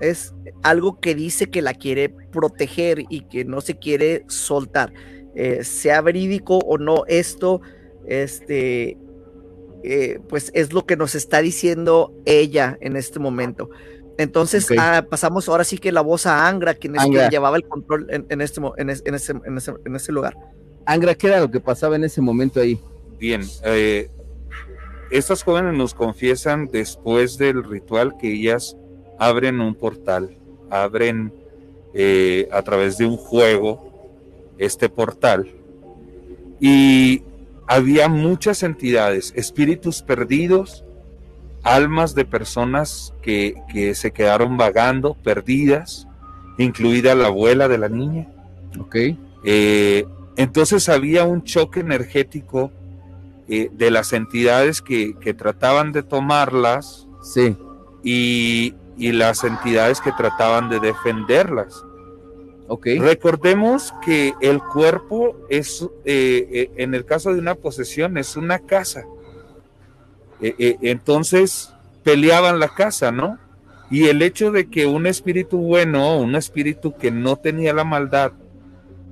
es 0.00 0.34
algo 0.62 1.00
que 1.00 1.14
dice 1.14 1.50
que 1.50 1.62
la 1.62 1.74
quiere 1.74 2.08
proteger 2.08 3.04
y 3.08 3.22
que 3.22 3.44
no 3.44 3.60
se 3.60 3.78
quiere 3.78 4.24
soltar. 4.28 4.92
Eh, 5.34 5.64
sea 5.64 6.00
verídico 6.00 6.58
o 6.58 6.78
no 6.78 7.04
esto, 7.06 7.60
este, 8.06 8.96
eh, 9.84 10.18
pues 10.28 10.50
es 10.54 10.72
lo 10.72 10.86
que 10.86 10.96
nos 10.96 11.14
está 11.14 11.40
diciendo 11.40 12.12
ella 12.24 12.76
en 12.80 12.96
este 12.96 13.18
momento. 13.18 13.70
Entonces 14.18 14.66
ah, 14.78 15.06
pasamos 15.08 15.48
ahora 15.48 15.64
sí 15.64 15.78
que 15.78 15.90
la 15.92 16.00
voz 16.02 16.26
a 16.26 16.46
Angra, 16.48 16.74
quien 16.74 16.96
es 16.96 17.02
Angra. 17.02 17.20
quien 17.22 17.30
llevaba 17.30 17.56
el 17.56 17.64
control 17.66 18.06
en, 18.10 18.26
en 18.28 18.40
este, 18.42 18.60
en, 18.76 18.90
es- 18.90 19.02
en 19.06 19.14
ese, 19.14 19.32
en, 19.32 19.56
ese, 19.56 19.72
en 19.86 19.96
ese 19.96 20.12
lugar. 20.12 20.36
Angra, 20.84 21.14
¿qué 21.14 21.28
era 21.28 21.40
lo 21.40 21.50
que 21.50 21.60
pasaba 21.60 21.96
en 21.96 22.04
ese 22.04 22.20
momento 22.20 22.60
ahí? 22.60 22.78
Bien, 23.18 23.42
eh, 23.64 24.10
estas 25.10 25.42
jóvenes 25.42 25.74
nos 25.74 25.94
confiesan 25.94 26.66
después 26.70 27.38
del 27.38 27.64
ritual 27.64 28.16
que 28.20 28.32
ellas 28.32 28.76
abren 29.18 29.60
un 29.60 29.74
portal, 29.74 30.36
abren 30.70 31.32
eh, 31.94 32.48
a 32.52 32.60
través 32.62 32.98
de 32.98 33.06
un 33.06 33.16
juego 33.16 33.86
este 34.58 34.88
portal 34.88 35.48
y 36.60 37.22
había 37.66 38.08
muchas 38.08 38.62
entidades, 38.62 39.32
espíritus 39.36 40.02
perdidos, 40.02 40.84
almas 41.62 42.14
de 42.14 42.24
personas 42.24 43.12
que, 43.22 43.54
que 43.72 43.94
se 43.94 44.10
quedaron 44.12 44.56
vagando, 44.56 45.14
perdidas, 45.14 46.06
incluida 46.58 47.14
la 47.14 47.28
abuela 47.28 47.68
de 47.68 47.78
la 47.78 47.88
niña. 47.88 48.28
Ok. 48.80 48.96
Eh, 49.44 50.06
entonces 50.36 50.88
había 50.88 51.24
un 51.24 51.42
choque 51.44 51.80
energético 51.80 52.70
eh, 53.48 53.70
de 53.72 53.90
las 53.90 54.12
entidades 54.12 54.82
que, 54.82 55.14
que 55.20 55.34
trataban 55.34 55.92
de 55.92 56.02
tomarlas 56.02 57.06
Sí. 57.22 57.56
y, 58.02 58.74
y 58.96 59.12
las 59.12 59.42
entidades 59.44 60.00
que 60.00 60.12
trataban 60.12 60.68
de 60.70 60.80
defenderlas. 60.80 61.84
Ok. 62.68 62.86
Recordemos 63.00 63.94
que 64.04 64.34
el 64.40 64.60
cuerpo 64.62 65.34
es, 65.48 65.86
eh, 66.04 66.70
en 66.76 66.94
el 66.94 67.04
caso 67.04 67.32
de 67.32 67.38
una 67.40 67.54
posesión, 67.54 68.18
es 68.18 68.36
una 68.36 68.58
casa. 68.58 69.04
Eh, 70.40 70.54
eh, 70.58 70.76
entonces 70.82 71.72
peleaban 72.04 72.58
la 72.60 72.68
casa, 72.68 73.10
¿no? 73.12 73.38
Y 73.90 74.08
el 74.08 74.22
hecho 74.22 74.50
de 74.52 74.68
que 74.68 74.86
un 74.86 75.06
espíritu 75.06 75.58
bueno, 75.58 76.18
un 76.18 76.36
espíritu 76.36 76.94
que 76.96 77.10
no 77.10 77.36
tenía 77.36 77.72
la 77.72 77.84
maldad, 77.84 78.32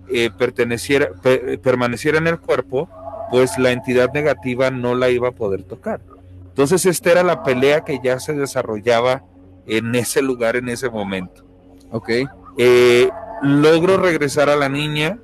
eh, 0.08 0.30
perteneciera, 0.36 1.08
per- 1.22 1.58
permaneciera 1.60 2.18
en 2.18 2.26
el 2.28 2.38
cuerpo, 2.38 2.88
pues 3.30 3.58
la 3.58 3.72
entidad 3.72 4.12
negativa 4.12 4.70
no 4.70 4.94
la 4.94 5.08
iba 5.10 5.28
a 5.28 5.32
poder 5.32 5.64
tocar. 5.64 6.00
Entonces 6.48 6.86
esta 6.86 7.10
era 7.10 7.22
la 7.22 7.42
pelea 7.42 7.82
que 7.84 7.98
ya 8.02 8.20
se 8.20 8.32
desarrollaba 8.34 9.24
en 9.66 9.94
ese 9.94 10.22
lugar, 10.22 10.56
en 10.56 10.68
ese 10.68 10.88
momento. 10.90 11.42
Ok. 11.90 12.10
Eh, 12.56 13.10
logro 13.42 13.96
regresar 13.96 14.48
a 14.48 14.56
la 14.56 14.68
niña, 14.68 15.18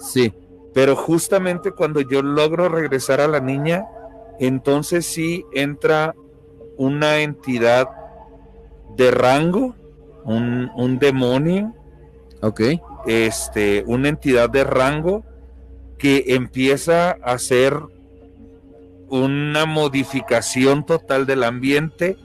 Sí. 0.00 0.32
pero 0.74 0.96
justamente 0.96 1.70
cuando 1.72 2.00
yo 2.00 2.22
logro 2.22 2.68
regresar 2.68 3.20
a 3.20 3.28
la 3.28 3.40
niña, 3.40 3.84
entonces 4.40 5.06
sí 5.06 5.44
entra 5.52 6.14
una 6.76 7.20
entidad 7.20 7.88
de 8.96 9.10
rango, 9.10 9.74
un, 10.24 10.70
un 10.76 10.98
demonio, 10.98 11.74
Ok. 12.42 12.60
este, 13.06 13.84
una 13.86 14.08
entidad 14.08 14.50
de 14.50 14.64
rango 14.64 15.24
que 15.98 16.24
empieza 16.28 17.10
a 17.10 17.32
hacer 17.32 17.78
una 19.08 19.66
modificación 19.66 20.84
total 20.84 21.26
del 21.26 21.44
ambiente, 21.44 22.16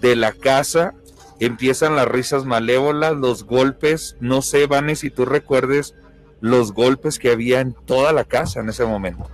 de 0.00 0.16
la 0.16 0.32
casa, 0.32 0.94
empiezan 1.40 1.96
las 1.96 2.08
risas 2.08 2.44
malévolas, 2.44 3.16
los 3.16 3.44
golpes, 3.44 4.16
no 4.20 4.42
sé, 4.42 4.66
Vane, 4.66 4.96
si 4.96 5.10
tú 5.10 5.24
recuerdes 5.24 5.94
los 6.40 6.72
golpes 6.72 7.18
que 7.18 7.30
había 7.30 7.60
en 7.60 7.72
toda 7.72 8.12
la 8.12 8.24
casa 8.24 8.60
en 8.60 8.68
ese 8.68 8.84
momento. 8.84 9.28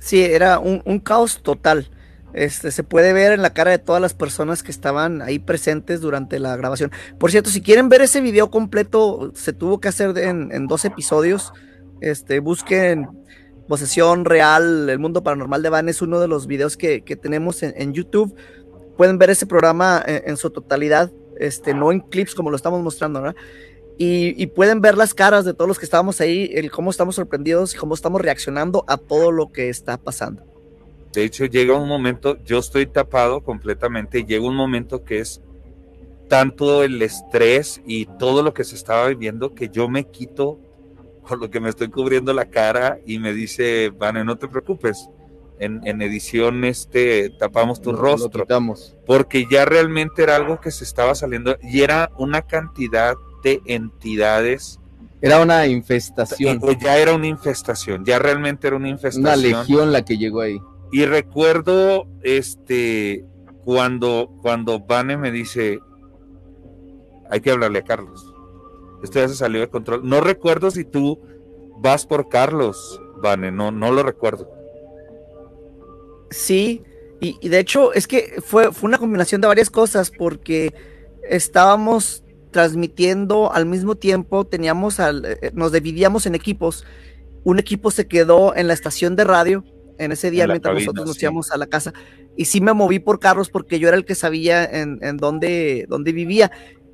Sí, 0.00 0.22
era 0.22 0.58
un, 0.58 0.98
caos 0.98 1.42
total. 1.42 1.88
Este, 2.32 2.70
se 2.70 2.82
puede 2.82 3.12
ver 3.12 3.32
en 3.32 3.42
la 3.42 3.52
cara 3.52 3.70
de 3.70 3.78
todas 3.78 4.00
las 4.00 4.14
personas 4.14 4.62
que 4.62 4.70
estaban 4.70 5.20
ahí 5.20 5.38
presentes 5.38 6.00
durante 6.00 6.38
la 6.38 6.56
grabación. 6.56 6.90
Por 7.18 7.30
cierto, 7.30 7.50
si 7.50 7.60
quieren 7.60 7.88
ver 7.88 8.00
ese 8.00 8.20
video 8.20 8.50
completo, 8.50 9.30
se 9.34 9.52
tuvo 9.52 9.78
que 9.78 9.88
hacer 9.88 10.16
en, 10.16 10.66
dos 10.66 10.84
episodios. 10.84 11.52
Este, 12.00 12.40
busquen 12.40 13.08
Posesión 13.68 14.24
Real, 14.24 14.88
El 14.88 14.98
Mundo 14.98 15.22
Paranormal 15.22 15.62
de 15.62 15.68
Van, 15.68 15.88
es 15.88 16.00
uno 16.02 16.18
de 16.18 16.28
los 16.28 16.46
videos 16.46 16.76
que, 16.76 17.00
tenemos 17.20 17.62
en, 17.62 17.92
YouTube. 17.92 18.34
Pueden 18.96 19.18
ver 19.18 19.30
ese 19.30 19.46
programa 19.46 20.02
en, 20.06 20.36
su 20.38 20.50
totalidad, 20.50 21.12
este, 21.38 21.74
no 21.74 21.92
en 21.92 22.00
clips 22.00 22.34
como 22.34 22.50
lo 22.50 22.56
estamos 22.56 22.82
mostrando, 22.82 23.20
¿verdad? 23.20 23.36
Y, 24.02 24.42
y 24.42 24.46
pueden 24.46 24.80
ver 24.80 24.96
las 24.96 25.12
caras 25.12 25.44
de 25.44 25.52
todos 25.52 25.68
los 25.68 25.78
que 25.78 25.84
estábamos 25.84 26.22
ahí, 26.22 26.50
el 26.54 26.70
cómo 26.70 26.90
estamos 26.90 27.16
sorprendidos 27.16 27.74
y 27.74 27.76
cómo 27.76 27.92
estamos 27.92 28.22
reaccionando 28.22 28.82
a 28.88 28.96
todo 28.96 29.30
lo 29.30 29.52
que 29.52 29.68
está 29.68 29.98
pasando. 29.98 30.42
De 31.12 31.22
hecho, 31.22 31.44
llega 31.44 31.76
un 31.76 31.86
momento, 31.86 32.38
yo 32.42 32.60
estoy 32.60 32.86
tapado 32.86 33.42
completamente, 33.42 34.20
y 34.20 34.24
llega 34.24 34.46
un 34.46 34.56
momento 34.56 35.04
que 35.04 35.18
es 35.18 35.42
tanto 36.28 36.82
el 36.82 37.02
estrés 37.02 37.82
y 37.84 38.06
todo 38.06 38.42
lo 38.42 38.54
que 38.54 38.64
se 38.64 38.74
estaba 38.74 39.08
viviendo 39.08 39.54
que 39.54 39.68
yo 39.68 39.86
me 39.90 40.04
quito 40.04 40.58
con 41.22 41.38
lo 41.38 41.50
que 41.50 41.60
me 41.60 41.68
estoy 41.68 41.88
cubriendo 41.88 42.32
la 42.32 42.46
cara 42.46 43.00
y 43.04 43.18
me 43.18 43.34
dice, 43.34 43.90
Vane, 43.90 44.24
no 44.24 44.38
te 44.38 44.48
preocupes, 44.48 45.10
en, 45.58 45.80
en 45.84 46.00
edición 46.00 46.64
este 46.64 47.28
tapamos 47.38 47.82
tu 47.82 47.92
rostro, 47.92 48.46
porque 49.04 49.44
ya 49.50 49.66
realmente 49.66 50.22
era 50.22 50.36
algo 50.36 50.58
que 50.58 50.70
se 50.70 50.84
estaba 50.84 51.14
saliendo 51.14 51.58
y 51.62 51.82
era 51.82 52.10
una 52.16 52.42
cantidad 52.42 53.14
de 53.42 53.60
entidades, 53.66 54.78
Era 55.22 55.40
una 55.42 55.66
infestación. 55.66 56.60
eh, 56.62 56.78
ya 56.80 56.96
era 56.98 57.14
una 57.14 57.26
infestación, 57.26 58.04
ya 58.04 58.18
realmente 58.18 58.66
era 58.66 58.76
una 58.76 58.86
Una 58.86 58.92
infestación. 58.94 59.42
legión 59.42 59.92
la 59.92 60.04
que 60.04 60.16
llegó 60.18 60.40
ahí. 60.40 60.58
Y 60.92 61.04
recuerdo 61.04 62.06
este 62.22 63.24
cuando, 63.64 64.30
cuando 64.42 64.80
Vane 64.80 65.16
me 65.16 65.30
dice 65.30 65.78
hay 67.30 67.40
que 67.40 67.50
hablarle 67.52 67.78
a 67.80 67.84
Carlos. 67.84 68.34
Esto 69.04 69.20
ya 69.20 69.28
se 69.28 69.36
salió 69.36 69.60
de 69.60 69.68
control. 69.68 70.00
No 70.08 70.20
recuerdo 70.20 70.70
si 70.70 70.84
tú 70.84 71.20
vas 71.78 72.04
por 72.06 72.28
Carlos, 72.28 73.00
Vane, 73.22 73.52
no, 73.52 73.70
no 73.70 73.92
lo 73.92 74.02
recuerdo. 74.02 74.50
Sí, 76.30 76.82
y, 77.20 77.36
y 77.40 77.48
de 77.48 77.58
hecho 77.58 77.92
es 77.92 78.06
que 78.06 78.40
fue, 78.44 78.72
fue 78.72 78.88
una 78.88 78.98
combinación 78.98 79.40
de 79.40 79.46
varias 79.48 79.70
cosas 79.70 80.10
porque 80.10 80.72
estábamos 81.28 82.24
transmitiendo 82.50 83.52
al 83.52 83.66
mismo 83.66 83.94
tiempo, 83.96 84.44
teníamos 84.46 85.00
al, 85.00 85.24
eh, 85.24 85.50
nos 85.54 85.72
dividíamos 85.72 86.26
en 86.26 86.34
equipos. 86.34 86.84
Un 87.44 87.58
equipo 87.58 87.90
se 87.90 88.06
quedó 88.06 88.54
en 88.54 88.66
la 88.68 88.74
estación 88.74 89.16
de 89.16 89.24
radio 89.24 89.64
en 89.98 90.12
ese 90.12 90.30
día 90.30 90.44
En 90.44 90.50
mientras 90.50 90.72
cabina, 90.72 90.86
nosotros 90.86 91.06
nos 91.06 91.16
sí. 91.16 91.24
íbamos 91.24 91.50
a 91.52 91.56
la 91.56 91.66
casa. 91.66 91.92
Y 92.36 92.46
sí 92.46 92.60
me 92.60 92.72
moví 92.72 92.98
por 92.98 93.18
Carlos 93.20 93.50
porque 93.50 93.78
yo 93.78 93.88
era 93.88 93.96
el 93.96 94.04
que 94.04 94.14
sabía 94.14 94.64
en, 94.64 94.98
en 95.02 95.16
dónde, 95.16 95.86
dónde 95.88 96.12
vivía. 96.12 96.50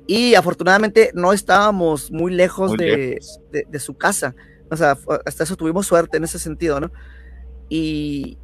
Y 0.07 0.35
afortunadamente 0.35 1.11
no 1.13 1.33
estábamos 1.33 2.11
muy 2.11 2.33
lejos, 2.33 2.69
Muy 2.71 2.77
de, 2.77 2.97
lejos. 3.15 3.39
de- 3.51 3.65
de 3.69 3.79
su 3.79 3.95
casa. 3.97 4.35
O 4.69 4.75
sea, 4.77 4.97
hasta 5.25 5.43
eso 5.43 5.55
tuvimos 5.55 5.87
suerte 5.87 6.17
en 6.17 6.23
ese 6.25 6.39
sentido, 6.39 6.79
¿no? 6.79 6.91
Y 7.69 8.37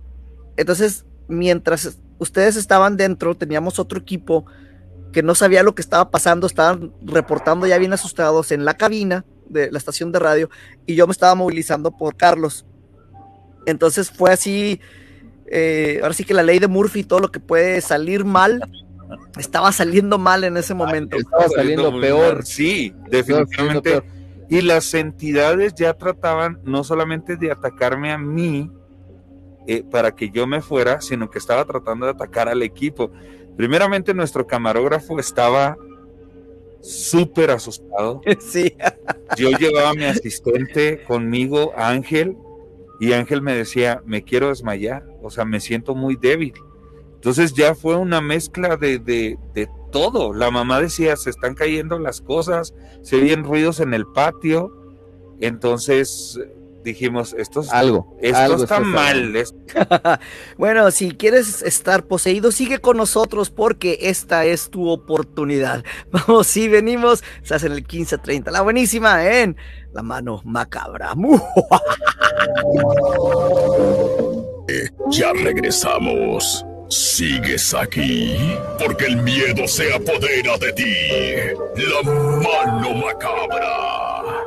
entonces, 0.57 1.05
mientras 1.27 1.97
ustedes 2.19 2.55
estaban 2.55 2.95
dentro, 2.97 3.35
teníamos 3.35 3.79
otro 3.79 3.99
equipo 3.99 4.45
que 5.13 5.23
no 5.23 5.35
sabía 5.35 5.63
lo 5.63 5.75
que 5.75 5.81
estaba 5.81 6.11
pasando, 6.11 6.47
estaban 6.47 6.91
reportando 7.03 7.65
ya 7.65 7.77
bien 7.77 7.93
asustados 7.93 8.51
en 8.51 8.65
la 8.65 8.75
cabina 8.75 9.23
de 9.47 9.71
la 9.71 9.77
estación 9.77 10.11
de 10.11 10.19
radio 10.19 10.49
y 10.85 10.95
yo 10.95 11.07
me 11.07 11.11
estaba 11.11 11.35
movilizando 11.35 11.91
por 11.91 12.17
Carlos. 12.17 12.65
Entonces 13.65 14.11
fue 14.11 14.31
así, 14.33 14.81
eh, 15.47 15.99
ahora 16.01 16.13
sí 16.13 16.25
que 16.25 16.33
la 16.33 16.43
ley 16.43 16.59
de 16.59 16.67
Murphy, 16.67 17.03
todo 17.03 17.19
lo 17.19 17.31
que 17.31 17.39
puede 17.39 17.79
salir 17.79 18.25
mal, 18.25 18.61
estaba 19.37 19.71
saliendo 19.71 20.17
mal 20.17 20.43
en 20.43 20.57
ese 20.57 20.73
momento. 20.73 21.15
Estaba 21.15 21.47
saliendo 21.47 21.97
peor. 21.99 22.35
mal. 22.35 22.45
Sí, 22.45 22.93
definitivamente. 23.09 23.91
peor. 23.91 24.05
Y 24.49 24.61
las 24.61 24.93
entidades 24.93 25.73
ya 25.75 25.93
trataban 25.93 26.59
no 26.63 26.83
solamente 26.83 27.37
de 27.37 27.51
atacarme 27.51 28.11
a 28.11 28.17
mí 28.17 28.69
eh, 29.67 29.83
para 29.89 30.13
que 30.13 30.29
yo 30.29 30.45
me 30.45 30.61
fuera, 30.61 30.99
sino 30.99 31.29
que 31.29 31.39
estaba 31.39 31.63
tratando 31.65 32.05
de 32.05 32.11
atacar 32.11 32.49
al 32.49 32.61
equipo. 32.61 33.11
Primeramente 33.57 34.13
nuestro 34.13 34.47
camarógrafo 34.47 35.19
estaba 35.19 35.77
súper 36.81 37.51
asustado. 37.51 38.21
Sí, 38.39 38.75
Yo 39.37 39.51
llevaba 39.51 39.91
a 39.91 39.93
mi 39.93 40.05
asistente 40.05 41.03
conmigo, 41.03 41.73
Ángel, 41.75 42.37
y 42.99 43.13
Ángel 43.13 43.41
me 43.41 43.53
decía, 43.55 44.01
me 44.05 44.23
quiero 44.23 44.49
desmayar, 44.49 45.05
o 45.21 45.29
sea, 45.29 45.45
me 45.45 45.59
siento 45.59 45.95
muy 45.95 46.15
débil. 46.15 46.53
Entonces 47.15 47.53
ya 47.53 47.73
fue 47.73 47.95
una 47.95 48.21
mezcla 48.21 48.75
de, 48.75 48.99
de, 48.99 49.37
de 49.53 49.69
todo. 49.91 50.33
La 50.33 50.51
mamá 50.51 50.81
decía, 50.81 51.15
se 51.15 51.29
están 51.29 51.55
cayendo 51.55 51.97
las 51.99 52.21
cosas, 52.21 52.73
se 53.01 53.15
oyen 53.15 53.43
ruidos 53.43 53.79
en 53.79 53.93
el 53.93 54.05
patio. 54.05 54.75
Entonces 55.39 56.39
dijimos, 56.83 57.33
esto, 57.37 57.61
es- 57.61 57.71
Algo. 57.71 58.15
esto 58.21 58.37
algo 58.37 58.63
está 58.63 58.79
mal. 58.79 59.33
Bueno, 60.57 60.91
si 60.91 61.11
quieres 61.11 61.61
estar 61.61 62.05
poseído, 62.05 62.51
sigue 62.51 62.79
con 62.79 62.97
nosotros 62.97 63.49
porque 63.49 63.97
esta 64.01 64.45
es 64.45 64.69
tu 64.69 64.89
oportunidad. 64.89 65.83
Vamos, 66.11 66.47
si 66.47 66.67
venimos, 66.67 67.23
se 67.43 67.55
hacen 67.55 67.71
el 67.71 67.85
15-30. 67.87 68.51
La 68.51 68.61
buenísima 68.61 69.25
en 69.27 69.55
La 69.93 70.03
Mano 70.03 70.41
Macabra. 70.45 71.13
Ya 75.11 75.31
regresamos. 75.33 76.65
Sigues 76.89 77.73
aquí 77.73 78.35
porque 78.79 79.05
el 79.07 79.17
miedo 79.17 79.67
se 79.67 79.93
apodera 79.93 80.57
de 80.57 80.73
ti. 80.73 80.95
La 81.75 82.11
mano 82.11 82.93
macabra. 82.95 84.43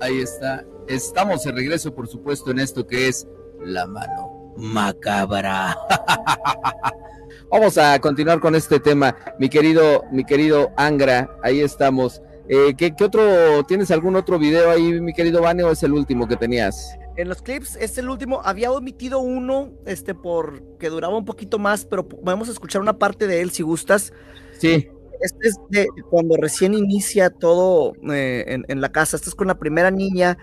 Ahí 0.00 0.20
está. 0.20 0.64
Estamos 0.88 1.42
de 1.44 1.52
regreso, 1.52 1.94
por 1.94 2.08
supuesto, 2.08 2.50
en 2.50 2.58
esto 2.58 2.86
que 2.86 3.08
es 3.08 3.26
la 3.64 3.86
mano 3.86 4.52
macabra. 4.56 5.76
Vamos 7.50 7.78
a 7.78 7.98
continuar 8.00 8.40
con 8.40 8.54
este 8.54 8.80
tema, 8.80 9.16
mi 9.38 9.48
querido, 9.48 10.04
mi 10.10 10.24
querido 10.24 10.72
Angra. 10.76 11.30
Ahí 11.42 11.60
estamos. 11.60 12.20
Eh, 12.48 12.74
¿qué, 12.76 12.94
qué 12.94 13.04
otro? 13.04 13.64
¿Tienes 13.64 13.90
algún 13.90 14.16
otro 14.16 14.38
video 14.38 14.70
ahí, 14.70 15.00
mi 15.00 15.12
querido 15.12 15.42
Vane, 15.42 15.64
o 15.64 15.70
es 15.70 15.82
el 15.82 15.92
último 15.92 16.28
que 16.28 16.36
tenías? 16.36 16.96
En 17.16 17.28
los 17.28 17.42
clips, 17.42 17.70
este 17.70 17.84
es 17.84 17.98
el 17.98 18.10
último. 18.10 18.40
Había 18.44 18.70
omitido 18.70 19.20
uno, 19.20 19.72
este, 19.86 20.14
por 20.14 20.62
que 20.78 20.88
duraba 20.88 21.16
un 21.16 21.24
poquito 21.24 21.58
más, 21.58 21.84
pero 21.84 22.06
podemos 22.06 22.48
escuchar 22.48 22.82
una 22.82 22.98
parte 22.98 23.26
de 23.26 23.40
él 23.40 23.50
si 23.50 23.62
gustas. 23.62 24.12
Sí. 24.58 24.88
Este 25.26 25.48
es 25.48 25.56
de 25.70 25.86
cuando 26.10 26.36
recién 26.36 26.72
inicia 26.74 27.30
todo 27.30 27.92
eh, 28.10 28.44
en, 28.48 28.64
en 28.68 28.80
la 28.80 28.90
casa. 28.90 29.16
Este 29.16 29.28
es 29.28 29.34
con 29.34 29.48
la 29.48 29.58
primera 29.58 29.90
niña. 29.90 30.38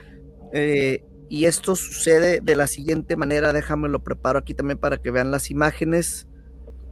eh, 0.53 1.03
y 1.29 1.45
esto 1.45 1.75
sucede 1.75 2.41
de 2.43 2.55
la 2.55 2.67
siguiente 2.67 3.15
manera. 3.15 3.53
Déjame 3.53 3.89
lo 3.89 4.03
preparo 4.03 4.37
aquí 4.37 4.53
también 4.53 4.77
para 4.77 4.97
que 4.97 5.09
vean 5.09 5.31
las 5.31 5.49
imágenes. 5.49 6.27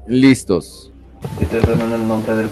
Listos. 0.08 0.92
Y 1.40 1.46
te 1.46 1.60
ordeno 1.60 1.86
en 1.86 1.94
el 2.02 2.08
nombre 2.08 2.36
del 2.36 2.50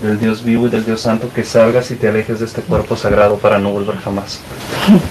del 0.00 0.18
Dios 0.18 0.44
vivo 0.44 0.66
y 0.66 0.70
del 0.70 0.84
Dios 0.84 1.00
santo, 1.00 1.30
que 1.32 1.44
salgas 1.44 1.90
y 1.90 1.96
te 1.96 2.08
alejes 2.08 2.40
de 2.40 2.46
este 2.46 2.62
cuerpo 2.62 2.96
sagrado 2.96 3.38
para 3.38 3.58
no 3.58 3.70
volver 3.70 3.96
jamás. 3.96 4.40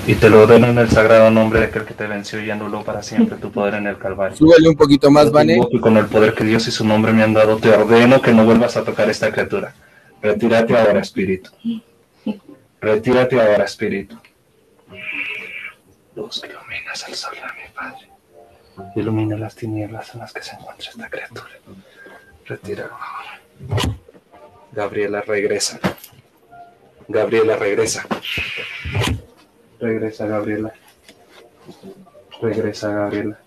Y 0.08 0.16
te 0.16 0.30
lo 0.30 0.44
ordeno 0.44 0.68
en 0.68 0.78
el 0.78 0.90
sagrado 0.90 1.32
nombre 1.32 1.60
de 1.60 1.66
aquel 1.68 1.86
que 1.86 1.94
te 1.94 2.08
venció 2.08 2.40
y 2.44 2.50
anuló 2.52 2.84
para 2.84 3.02
siempre 3.02 3.38
tu 3.38 3.52
poder 3.52 3.76
en 3.76 3.88
el 3.88 3.98
Calvario. 3.98 4.38
Súbele 4.38 4.70
un 4.70 4.76
poquito 4.76 5.10
más, 5.12 5.32
Vane. 5.32 5.60
Y 5.72 5.80
con 5.80 5.98
el 5.98 6.06
poder 6.06 6.34
que 6.34 6.44
Dios 6.44 6.68
y 6.68 6.72
su 6.72 6.86
nombre 6.86 7.14
me 7.14 7.24
han 7.24 7.34
dado, 7.34 7.58
te 7.58 7.70
ordeno 7.70 8.22
que 8.22 8.34
no 8.34 8.46
vuelvas 8.46 8.78
a 8.78 8.84
tocar 8.84 9.10
esta 9.10 9.32
criatura. 9.32 9.74
Retírate 10.22 10.78
ahora, 10.78 11.00
espíritu. 11.00 11.52
Retírate 12.80 13.40
ahora, 13.40 13.66
espíritu. 13.66 14.18
Luz 16.16 16.42
que 16.42 16.48
iluminas 16.48 17.08
el 17.08 17.16
sol 17.16 17.34
de 17.34 17.42
mi 17.42 17.70
Padre. 17.74 18.10
Ilumina 18.96 19.38
las 19.38 19.56
tinieblas 19.56 20.14
en 20.14 20.22
las 20.22 20.34
que 20.34 20.42
se 20.42 20.56
encuentra 20.56 20.90
esta 20.90 21.10
criatura. 21.10 21.50
Retíralo 22.46 22.94
ahora. 22.94 23.96
Gabriela, 24.76 25.22
regresa. 25.22 25.80
Gabriela, 27.08 27.56
regresa. 27.56 28.04
Regresa, 29.80 30.28
Gabriela. 30.28 30.74
Regresa, 32.42 32.92
Gabriela. 32.92 33.38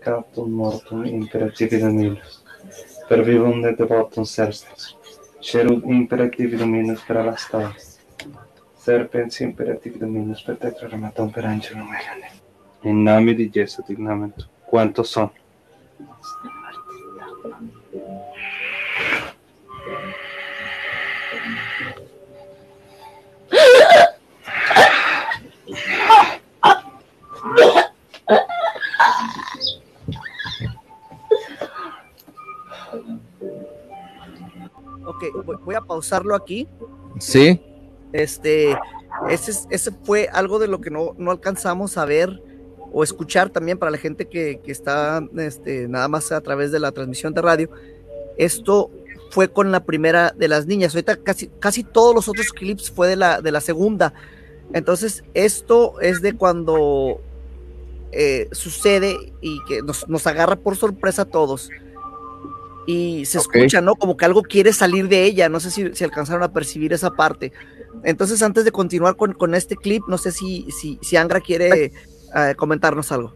Captum 0.00 0.50
mortum 0.50 1.06
imperatividum 1.06 1.90
minus. 1.90 2.44
Per 3.08 3.24
vivum 3.24 3.62
de 3.62 3.72
devotum 3.72 4.26
serstes. 4.26 4.94
Cherub 5.40 5.88
imperatividum 5.88 6.68
minus 6.68 7.00
per 7.00 7.16
alasta. 7.16 7.72
Serpens 8.76 9.40
imperatividum 9.40 10.10
minus 10.10 10.42
per 10.42 10.56
tetraramatum 10.56 11.32
per 11.32 11.46
angelum 11.46 11.88
megane. 11.88 12.28
In 12.82 13.02
nome 13.02 13.32
di 13.34 13.48
Gesù 13.48 13.82
dignamente. 13.88 14.44
¿Cuántos 14.68 15.08
son? 15.08 15.30
Voy, 35.66 35.74
a 35.74 35.82
pausarlo 35.82 36.34
aquí. 36.34 36.66
Sí. 37.18 37.60
Este, 38.12 38.70
ese, 39.28 39.50
es- 39.50 39.66
ese 39.70 39.90
fue 40.04 40.28
algo 40.32 40.58
de 40.58 40.68
lo 40.68 40.80
que 40.80 40.90
no, 40.90 41.14
no 41.18 41.30
alcanzamos 41.30 41.98
a 41.98 42.04
ver 42.06 42.42
o 42.92 43.02
escuchar 43.04 43.50
también 43.50 43.76
para 43.78 43.90
la 43.90 43.98
gente 43.98 44.26
que, 44.26 44.60
que 44.64 44.72
está 44.72 45.22
este, 45.36 45.86
nada 45.88 46.08
más 46.08 46.32
a 46.32 46.40
través 46.40 46.72
de 46.72 46.78
la 46.78 46.92
transmisión 46.92 47.34
de 47.34 47.42
radio. 47.42 47.70
Esto 48.38 48.90
fue 49.30 49.48
con 49.52 49.70
la 49.72 49.80
primera 49.84 50.32
de 50.34 50.48
las 50.48 50.66
niñas. 50.66 50.94
Ahorita 50.94 51.16
casi, 51.16 51.48
casi 51.58 51.82
todos 51.84 52.14
los 52.14 52.28
otros 52.28 52.52
clips 52.52 52.90
fue 52.90 53.08
de 53.08 53.16
la, 53.16 53.42
de 53.42 53.50
la 53.52 53.60
segunda. 53.60 54.14
Entonces, 54.72 55.24
esto 55.34 56.00
es 56.00 56.22
de 56.22 56.34
cuando 56.34 57.20
eh, 58.12 58.48
sucede 58.52 59.32
y 59.40 59.58
que 59.68 59.82
nos, 59.82 60.08
nos 60.08 60.26
agarra 60.26 60.56
por 60.56 60.76
sorpresa 60.76 61.22
a 61.22 61.26
todos. 61.26 61.70
Y 62.86 63.24
se 63.24 63.38
escucha, 63.38 63.80
¿no? 63.80 63.96
Como 63.96 64.16
que 64.16 64.24
algo 64.24 64.42
quiere 64.42 64.72
salir 64.72 65.08
de 65.08 65.24
ella. 65.24 65.48
No 65.48 65.58
sé 65.60 65.70
si, 65.72 65.92
si 65.94 66.04
alcanzaron 66.04 66.42
a 66.44 66.52
percibir 66.52 66.92
esa 66.92 67.10
parte. 67.10 67.52
Entonces, 68.04 68.42
antes 68.42 68.64
de 68.64 68.70
continuar 68.72 69.16
con, 69.16 69.32
con 69.32 69.54
este 69.54 69.74
clip, 69.76 70.02
no 70.06 70.18
sé 70.18 70.30
si, 70.30 70.66
si, 70.70 70.98
si 71.02 71.16
Angra 71.16 71.40
quiere 71.40 71.86
eh, 72.36 72.54
comentarnos 72.56 73.10
algo. 73.10 73.34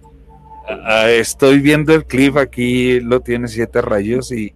Ah, 0.84 1.08
estoy 1.10 1.58
viendo 1.58 1.92
el 1.94 2.04
clip 2.04 2.36
aquí, 2.36 3.00
lo 3.00 3.20
tiene 3.20 3.48
siete 3.48 3.80
rayos 3.82 4.30
y 4.30 4.52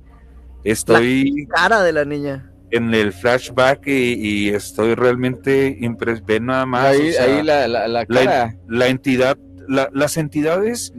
estoy 0.63 1.47
Cara 1.53 1.83
de 1.83 1.93
la 1.93 2.05
niña. 2.05 2.51
en 2.71 2.95
el 2.95 3.13
flashback 3.13 3.87
y, 3.89 4.15
y 4.15 4.49
estoy 4.51 4.95
realmente 4.95 5.77
impresionado. 5.81 6.27
Ve 6.27 6.41
nada 6.41 6.67
más. 6.67 6.85
Ahí, 6.87 7.09
o 7.09 7.13
sea, 7.13 7.25
ahí 7.25 7.43
la, 7.43 7.67
la, 7.69 7.89
la 7.89 8.05
la, 8.09 8.25
cara. 8.25 8.57
la 8.69 8.87
entidad, 8.89 9.37
la- 9.69 9.91
las 9.93 10.17
entidades, 10.17 10.93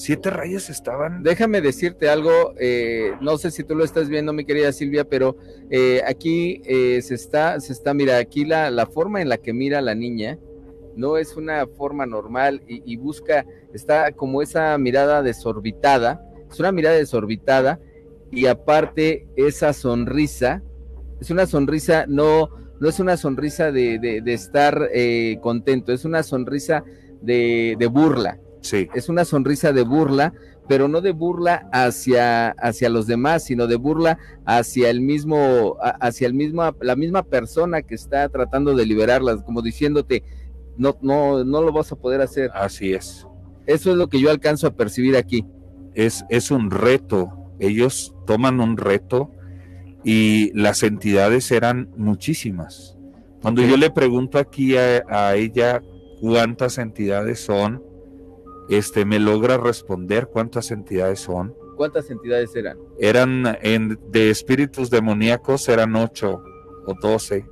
siete 0.00 0.30
rayas 0.30 0.70
estaban. 0.70 1.24
Déjame 1.24 1.60
decirte 1.60 2.08
algo, 2.08 2.54
eh, 2.56 3.12
no 3.20 3.36
sé 3.36 3.50
si 3.50 3.64
tú 3.64 3.74
lo 3.74 3.82
estás 3.84 4.08
viendo, 4.08 4.32
mi 4.32 4.44
querida 4.44 4.70
Silvia, 4.70 5.04
pero 5.04 5.36
eh, 5.70 6.02
aquí 6.06 6.62
eh, 6.66 7.02
se 7.02 7.14
está, 7.16 7.58
se 7.58 7.72
está, 7.72 7.94
mira, 7.94 8.18
aquí 8.18 8.44
la, 8.44 8.70
la 8.70 8.86
forma 8.86 9.20
en 9.20 9.28
la 9.28 9.38
que 9.38 9.52
mira 9.52 9.80
la 9.80 9.96
niña 9.96 10.38
no 10.94 11.16
es 11.16 11.36
una 11.36 11.66
forma 11.66 12.06
normal 12.06 12.62
y, 12.68 12.96
busca, 12.96 13.44
está 13.74 14.12
como 14.12 14.40
esa 14.40 14.76
mirada 14.78 15.22
desorbitada, 15.22 16.20
es 16.48 16.60
una 16.60 16.70
mirada 16.70 16.94
desorbitada 16.96 17.80
y 18.30 18.46
aparte 18.46 19.26
esa 19.36 19.72
sonrisa, 19.72 20.62
es 21.20 21.30
una 21.30 21.46
sonrisa, 21.46 22.04
no, 22.06 22.50
no 22.80 22.88
es 22.88 23.00
una 23.00 23.16
sonrisa 23.16 23.72
de, 23.72 23.98
de- 23.98 24.20
de 24.20 24.32
estar 24.32 24.88
eh, 24.92 25.38
contento, 25.40 25.92
es 25.92 26.04
una 26.04 26.22
sonrisa 26.22 26.84
de, 27.20 27.74
de 27.78 27.86
burla 27.88 28.38
Sí. 28.60 28.88
es 28.94 29.08
una 29.08 29.24
sonrisa 29.24 29.72
de 29.72 29.82
burla 29.82 30.32
pero 30.68 30.86
no 30.86 31.00
de 31.00 31.12
burla 31.12 31.66
hacia, 31.72 32.50
hacia 32.50 32.90
los 32.90 33.06
demás, 33.06 33.44
sino 33.44 33.66
de 33.66 33.76
burla 33.76 34.18
hacia 34.44 34.90
el 34.90 35.00
mismo, 35.00 35.78
hacia 35.80 36.26
el 36.26 36.34
mismo, 36.34 36.76
la 36.82 36.94
misma 36.94 37.22
persona 37.22 37.80
que 37.80 37.94
está 37.94 38.28
tratando 38.28 38.76
de 38.76 38.84
liberarlas, 38.84 39.42
como 39.42 39.62
diciéndote, 39.62 40.22
no, 40.76 40.96
no, 41.00 41.42
no 41.42 41.62
lo 41.62 41.72
vas 41.72 41.90
a 41.90 41.96
poder 41.96 42.20
hacer. 42.20 42.50
Así 42.54 42.92
es. 42.92 43.26
Eso 43.66 43.90
es 43.90 43.96
lo 43.96 44.08
que 44.08 44.20
yo 44.20 44.30
alcanzo 44.30 44.66
a 44.66 44.76
percibir 44.76 45.16
aquí. 45.16 45.44
Es, 45.94 46.24
es 46.28 46.50
un 46.50 46.70
reto. 46.70 47.32
Ellos 47.58 48.14
toman 48.26 48.60
un 48.60 48.76
reto 48.76 49.32
y 50.04 50.52
las 50.58 50.82
entidades 50.82 51.50
eran 51.50 51.90
muchísimas. 51.96 52.96
Cuando 53.42 53.62
yo 53.62 53.76
le 53.76 53.90
pregunto 53.90 54.38
aquí 54.38 54.76
a, 54.76 55.34
ella 55.34 55.82
cuántas 56.20 56.78
entidades 56.78 57.40
son, 57.40 57.82
este 58.68 59.04
me 59.04 59.18
logra 59.18 59.56
responder 59.56 60.28
cuántas 60.28 60.70
entidades 60.70 61.20
son. 61.20 61.54
¿Cuántas 61.76 62.10
entidades 62.10 62.54
eran? 62.56 62.78
Eran 62.98 63.58
en, 63.62 63.98
de 64.10 64.30
espíritus 64.30 64.90
demoníacos 64.90 65.68
eran 65.68 65.94
ocho 65.96 66.42
o 66.86 66.94
doce 67.00 67.46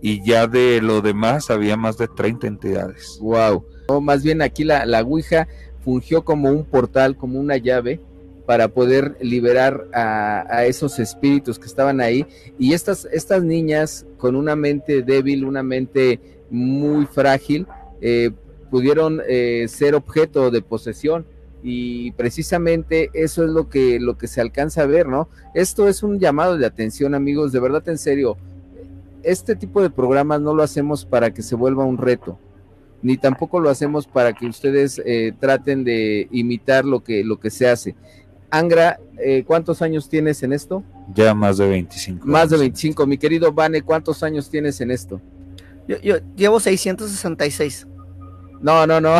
y 0.00 0.24
ya 0.24 0.46
de 0.46 0.80
lo 0.80 1.00
demás 1.00 1.50
había 1.50 1.76
más 1.76 1.98
de 1.98 2.08
30 2.08 2.46
entidades. 2.46 3.18
Wow. 3.20 3.64
más 4.00 4.22
bien 4.22 4.42
aquí 4.42 4.64
la, 4.64 4.86
la 4.86 5.02
Ouija 5.02 5.48
fungió 5.84 6.24
como 6.24 6.50
un 6.50 6.64
portal, 6.64 7.16
como 7.16 7.40
una 7.40 7.56
llave 7.56 8.00
para 8.48 8.68
poder 8.68 9.18
liberar 9.20 9.88
a, 9.92 10.64
esos 10.64 10.98
espíritus 10.98 11.58
que 11.58 11.66
estaban 11.66 12.00
ahí. 12.00 12.26
Y 12.58 12.72
estas, 12.72 13.06
estas 13.12 13.42
niñas 13.42 14.06
con 14.16 14.36
una 14.36 14.56
mente 14.56 15.02
débil, 15.02 15.44
una 15.44 15.62
mente 15.62 16.18
muy 16.48 17.04
frágil, 17.04 17.66
eh, 18.00 18.30
pudieron 18.70 19.20
eh, 19.28 19.66
ser 19.68 19.94
objeto 19.94 20.50
de 20.50 20.62
posesión 20.62 21.26
y 21.62 22.12
precisamente 22.12 23.10
eso 23.14 23.44
es 23.44 23.50
lo 23.50 23.68
que 23.68 23.98
lo 23.98 24.16
que 24.16 24.28
se 24.28 24.40
alcanza 24.40 24.82
a 24.82 24.86
ver, 24.86 25.08
¿no? 25.08 25.28
Esto 25.54 25.88
es 25.88 26.02
un 26.02 26.18
llamado 26.18 26.56
de 26.56 26.66
atención, 26.66 27.14
amigos, 27.14 27.52
de 27.52 27.60
verdad 27.60 27.88
en 27.88 27.98
serio. 27.98 28.36
Este 29.22 29.56
tipo 29.56 29.82
de 29.82 29.90
programas 29.90 30.40
no 30.40 30.54
lo 30.54 30.62
hacemos 30.62 31.04
para 31.04 31.34
que 31.34 31.42
se 31.42 31.56
vuelva 31.56 31.84
un 31.84 31.98
reto, 31.98 32.38
ni 33.02 33.16
tampoco 33.16 33.58
lo 33.58 33.70
hacemos 33.70 34.06
para 34.06 34.32
que 34.32 34.46
ustedes 34.46 35.02
eh, 35.04 35.32
traten 35.38 35.82
de 35.82 36.28
imitar 36.30 36.84
lo 36.84 37.02
que 37.02 37.24
lo 37.24 37.40
que 37.40 37.50
se 37.50 37.68
hace. 37.68 37.96
Angra, 38.50 38.98
eh, 39.18 39.44
¿cuántos 39.46 39.82
años 39.82 40.08
tienes 40.08 40.42
en 40.42 40.52
esto? 40.52 40.82
Ya 41.14 41.34
más 41.34 41.58
de 41.58 41.68
25. 41.68 42.26
Más 42.26 42.48
de 42.50 42.56
25. 42.56 43.06
Mi 43.06 43.18
querido 43.18 43.52
Vane, 43.52 43.82
¿cuántos 43.82 44.22
años 44.22 44.48
tienes 44.48 44.80
en 44.80 44.90
esto? 44.90 45.20
Yo, 45.86 46.16
llevo 46.36 46.60
666. 46.60 47.86
No, 48.60 48.86
no, 48.86 49.00
no. 49.00 49.14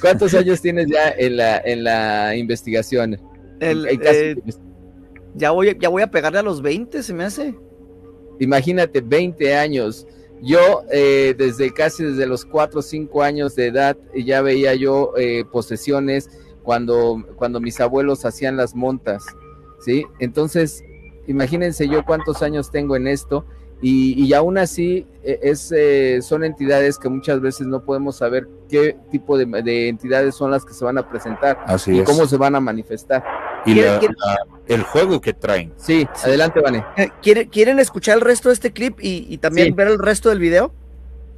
¿Cuántos 0.00 0.34
años 0.34 0.60
tienes 0.60 0.88
ya 0.88 1.10
en 1.10 1.36
la, 1.36 1.58
en 1.58 1.84
la 1.84 2.36
investigación? 2.36 3.20
Eh, 3.60 4.36
ya, 5.34 5.50
voy, 5.50 5.76
ya 5.80 5.88
voy 5.88 6.02
a 6.02 6.10
pegarle 6.10 6.38
a 6.38 6.42
los 6.42 6.62
20, 6.62 7.02
se 7.02 7.14
me 7.14 7.24
hace. 7.24 7.54
Imagínate, 8.38 9.00
20 9.00 9.56
años. 9.56 10.06
Yo 10.42 10.84
eh, 10.90 11.34
desde 11.36 11.72
casi 11.72 12.04
desde 12.04 12.26
los 12.26 12.44
4 12.44 12.80
o 12.80 12.82
5 12.82 13.22
años 13.22 13.56
de 13.56 13.68
edad 13.68 13.96
ya 14.14 14.42
veía 14.42 14.74
yo 14.74 15.14
posesiones 15.50 16.28
cuando, 16.66 17.24
cuando 17.36 17.60
mis 17.60 17.80
abuelos 17.80 18.24
hacían 18.24 18.56
las 18.56 18.74
montas, 18.74 19.24
¿sí? 19.78 20.04
Entonces, 20.18 20.84
imagínense 21.28 21.88
yo 21.88 22.04
cuántos 22.04 22.42
años 22.42 22.72
tengo 22.72 22.96
en 22.96 23.06
esto 23.06 23.46
y, 23.82 24.24
y 24.24 24.32
aún 24.32 24.56
así 24.56 25.06
e, 25.22 25.38
es, 25.42 25.72
eh, 25.76 26.20
son 26.22 26.44
entidades 26.44 26.98
que 26.98 27.08
muchas 27.08 27.40
veces 27.40 27.66
no 27.66 27.84
podemos 27.84 28.16
saber 28.16 28.48
qué 28.68 28.96
tipo 29.10 29.36
de, 29.36 29.88
entidades 29.88 30.34
son 30.34 30.50
las 30.50 30.64
que 30.64 30.72
se 30.72 30.84
van 30.84 30.98
a 30.98 31.08
presentar 31.08 31.58
Así 31.66 32.00
y 32.00 32.04
cómo 32.04 32.26
se 32.26 32.36
van 32.36 32.54
a 32.54 32.60
manifestar. 32.60 33.22
Y 33.66 33.80
el 34.68 34.82
juego 34.84 35.20
que 35.20 35.32
traen. 35.32 35.72
Sí, 35.76 36.06
adelante, 36.22 36.60
Vane. 36.60 36.84
Eh, 36.96 37.10
¿Quieren, 37.50 37.78
escuchar 37.80 38.16
el 38.16 38.20
resto 38.20 38.48
de 38.48 38.54
este 38.54 38.72
clip 38.72 38.98
y, 39.00 39.36
también 39.38 39.74
ver 39.74 39.88
el 39.88 39.98
resto 39.98 40.28
del 40.28 40.38
video? 40.38 40.72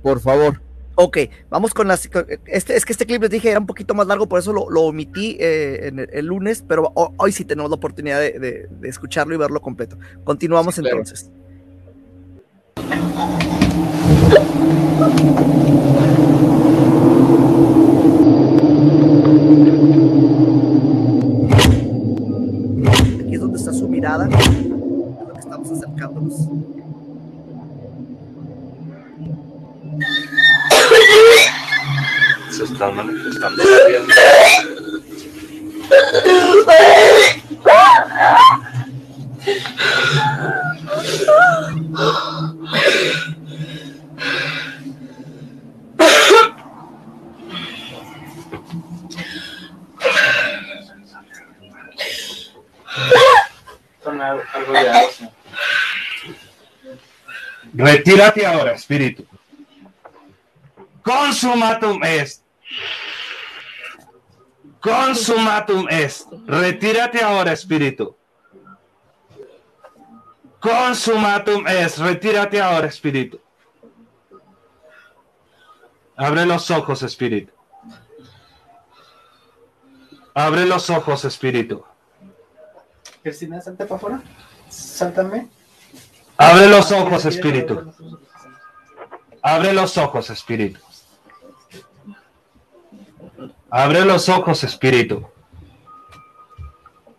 Por 0.02 0.20
favor. 0.20 0.60
Ok, 0.94 1.18
vamos 1.48 1.72
con 1.72 1.88
las. 1.88 2.10
Este, 2.46 2.76
es 2.76 2.84
que 2.84 2.92
este 2.92 3.06
clip 3.06 3.22
les 3.22 3.30
dije 3.30 3.50
era 3.50 3.60
un 3.60 3.66
poquito 3.66 3.94
más 3.94 4.06
largo, 4.06 4.28
por 4.28 4.40
eso 4.40 4.52
lo, 4.52 4.82
omití 4.82 5.36
eh, 5.40 5.88
en 5.88 6.08
el, 6.12 6.26
lunes, 6.26 6.64
pero 6.66 6.92
hoy 6.94 7.32
sí 7.32 7.44
tenemos 7.44 7.70
la 7.70 7.76
oportunidad 7.76 8.18
de, 8.20 8.68
escucharlo 8.82 9.34
y 9.34 9.38
verlo 9.38 9.62
completo. 9.62 9.96
Continuamos 10.24 10.76
entonces. 10.78 11.30
Aquí 12.90 12.96
es 23.34 23.40
donde 23.40 23.58
está 23.58 23.74
su 23.74 23.86
mirada, 23.88 24.26
lo 24.26 24.30
que 25.34 25.40
estamos 25.40 25.70
acercándonos. 25.70 26.48
se 32.50 32.64
están 32.64 32.96
manifestando 32.96 33.62
Retírate 57.74 58.44
ahora, 58.44 58.72
espíritu. 58.72 59.26
Consumatum 61.02 62.02
est. 62.02 62.42
Consumatum 64.80 65.86
est. 65.88 66.26
Retírate 66.46 67.22
ahora, 67.22 67.52
espíritu. 67.52 68.17
Consumatum 70.60 71.66
est. 71.66 71.98
Retírate 71.98 72.60
ahora, 72.60 72.86
espíritu. 72.86 73.40
Abre 76.16 76.44
los 76.46 76.70
ojos, 76.70 77.02
espíritu. 77.02 77.52
Abre 80.34 80.66
los 80.66 80.90
ojos, 80.90 81.24
espíritu. 81.24 81.84
Cristina, 83.22 83.60
salte 83.60 83.84
para 83.84 83.96
afuera. 83.96 84.22
Sáltame. 84.68 85.48
Abre 86.36 86.68
los 86.68 86.92
ojos, 86.92 87.24
espíritu. 87.24 87.92
Abre 89.42 89.72
los 89.72 89.96
ojos, 89.96 90.30
espíritu. 90.30 90.80
Abre 93.70 94.04
los 94.04 94.28
ojos, 94.28 94.64
espíritu. 94.64 95.26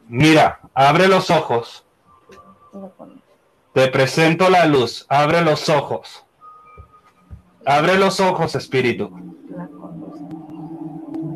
Mira, 0.08 0.60
abre 0.73 1.08
los 1.08 1.30
ojos. 1.30 1.86
Te 3.73 3.88
presento 3.88 4.49
la 4.49 4.65
luz. 4.65 5.05
Abre 5.10 5.41
los 5.41 5.69
ojos. 5.69 6.25
Abre 7.65 7.97
los 7.97 8.19
ojos, 8.19 8.55
espíritu. 8.55 9.12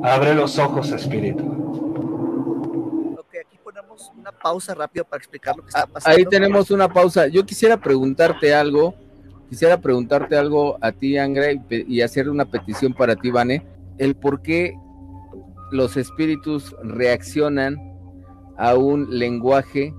Abre 0.04 0.34
los 0.34 0.58
ojos, 0.58 0.92
espíritu. 0.92 1.46
Ok, 3.20 3.36
aquí 3.46 3.58
ponemos 3.64 4.12
una 4.18 4.32
pausa 4.32 4.74
rápido 4.74 5.06
para 5.06 5.20
explicar 5.20 5.56
lo 5.56 5.64
que 5.64 5.70
está 5.70 5.84
ah, 5.84 5.88
pasando. 5.88 6.18
Ahí 6.18 6.26
tenemos 6.26 6.72
una 6.72 6.92
pausa. 6.92 7.28
Yo 7.28 7.46
quisiera 7.46 7.78
preguntarte 7.78 8.54
algo. 8.54 8.96
Quisiera 9.50 9.80
preguntarte 9.80 10.36
algo 10.36 10.78
a 10.82 10.92
ti, 10.92 11.18
Angra, 11.18 11.48
y, 11.70 12.02
hacer 12.02 12.28
una 12.28 12.46
petición 12.46 12.94
para 12.94 13.16
ti, 13.16 13.30
Vane. 13.30 13.64
El 14.00 14.16
por 14.16 14.42
qué 14.42 14.76
los 15.72 15.96
espíritus 15.96 16.76
reaccionan 16.82 17.78
a 18.58 18.74
un 18.74 19.20
lenguaje, 19.20 19.94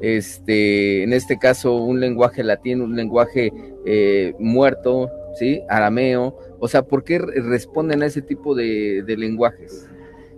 este, 0.00 1.02
en 1.02 1.12
este 1.12 1.38
caso 1.38 1.74
un 1.76 2.00
lenguaje 2.00 2.42
latino, 2.42 2.84
un 2.84 2.96
lenguaje 2.96 3.52
eh, 3.84 4.34
muerto, 4.38 5.10
¿sí? 5.38 5.62
Arameo. 5.68 6.36
O 6.58 6.68
sea, 6.68 6.82
¿por 6.82 7.04
qué 7.04 7.18
responden 7.18 8.02
a 8.02 8.06
ese 8.06 8.22
tipo 8.22 8.54
de, 8.54 9.04
lenguajes? 9.06 9.88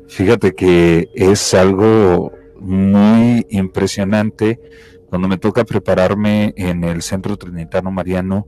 Fíjate 0.09 0.53
que 0.53 1.09
es 1.15 1.55
algo 1.55 2.33
muy 2.59 3.47
impresionante. 3.51 4.61
Cuando 5.09 5.29
me 5.29 5.39
toca 5.39 5.65
prepararme 5.65 6.55
en 6.57 6.85
el 6.85 7.03
Centro 7.03 7.37
Trinitano 7.37 7.91
Mariano, 7.91 8.47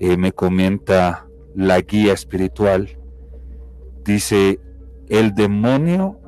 eh, 0.00 0.16
me 0.16 0.32
comenta 0.32 1.26
la 1.54 1.80
guía 1.80 2.12
espiritual, 2.12 2.98
dice, 4.04 4.60
el 5.08 5.34
demonio, 5.34 6.20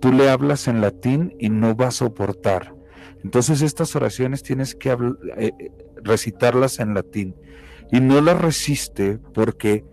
tú 0.00 0.12
le 0.12 0.28
hablas 0.28 0.68
en 0.68 0.80
latín 0.80 1.34
y 1.38 1.48
no 1.48 1.76
va 1.76 1.88
a 1.88 1.90
soportar. 1.92 2.73
Entonces 3.24 3.62
estas 3.62 3.96
oraciones 3.96 4.42
tienes 4.42 4.74
que 4.74 4.96
eh, 5.36 5.52
recitarlas 6.02 6.78
en 6.78 6.94
latín. 6.94 7.34
Y 7.90 8.00
no 8.00 8.20
las 8.20 8.40
resiste 8.40 9.18
porque 9.32 9.84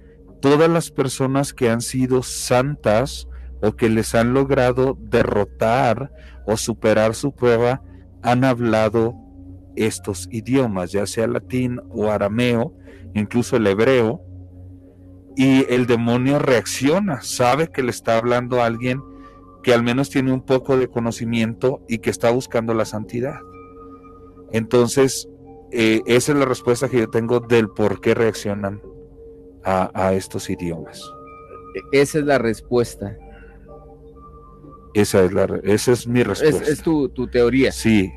todas 0.42 0.70
las 0.70 0.92
personas 0.92 1.54
que 1.54 1.70
han 1.70 1.82
sido 1.82 2.24
santas 2.24 3.28
o 3.62 3.76
que 3.76 3.90
les 3.90 4.16
han 4.16 4.34
logrado 4.34 4.98
derrotar 5.00 6.12
o 6.46 6.58
superar 6.58 7.16
su 7.16 7.34
prueba 7.34 7.82
han 8.22 8.44
hablado 8.44 9.16
estos 9.76 10.28
idiomas, 10.32 10.92
ya 10.92 11.08
sea 11.08 11.28
latín 11.28 11.80
o 11.90 12.12
arameo, 12.12 12.76
incluso 13.14 13.56
el 13.56 13.68
hebreo, 13.68 14.22
y 15.38 15.66
el 15.74 15.86
demonio 15.86 16.40
reacciona, 16.40 17.22
sabe 17.22 17.72
que 17.72 17.84
le 17.84 17.92
está 17.92 18.18
hablando 18.18 18.62
a 18.62 18.66
alguien 18.66 19.02
que 19.64 19.74
al 19.74 19.84
menos 19.84 20.10
tiene 20.10 20.32
un 20.32 20.42
poco 20.42 20.78
de 20.78 20.88
conocimiento 20.88 21.82
y 21.88 22.00
que 22.00 22.10
está 22.10 22.32
buscando 22.32 22.74
la 22.74 22.86
santidad. 22.86 23.40
Entonces, 24.52 25.30
eh, 25.72 26.02
esa 26.06 26.32
es 26.34 26.38
la 26.38 26.46
respuesta 26.46 26.90
que 26.90 27.00
yo 27.00 27.10
tengo 27.10 27.40
del 27.40 27.70
por 27.70 28.02
qué 28.02 28.14
reaccionan 28.14 28.82
a, 29.64 30.14
estos 30.14 30.50
idiomas. 30.50 31.02
Esa 31.92 32.20
es 32.20 32.26
la 32.26 32.38
respuesta. 32.40 33.18
Esa 34.94 35.24
es, 35.24 35.32
la, 35.32 35.60
esa 35.64 35.92
es 35.92 36.08
mi 36.08 36.24
respuesta. 36.24 36.64
Es, 36.70 36.82
tu, 36.82 37.10
teoría. 37.32 37.72
Sí. 37.72 38.12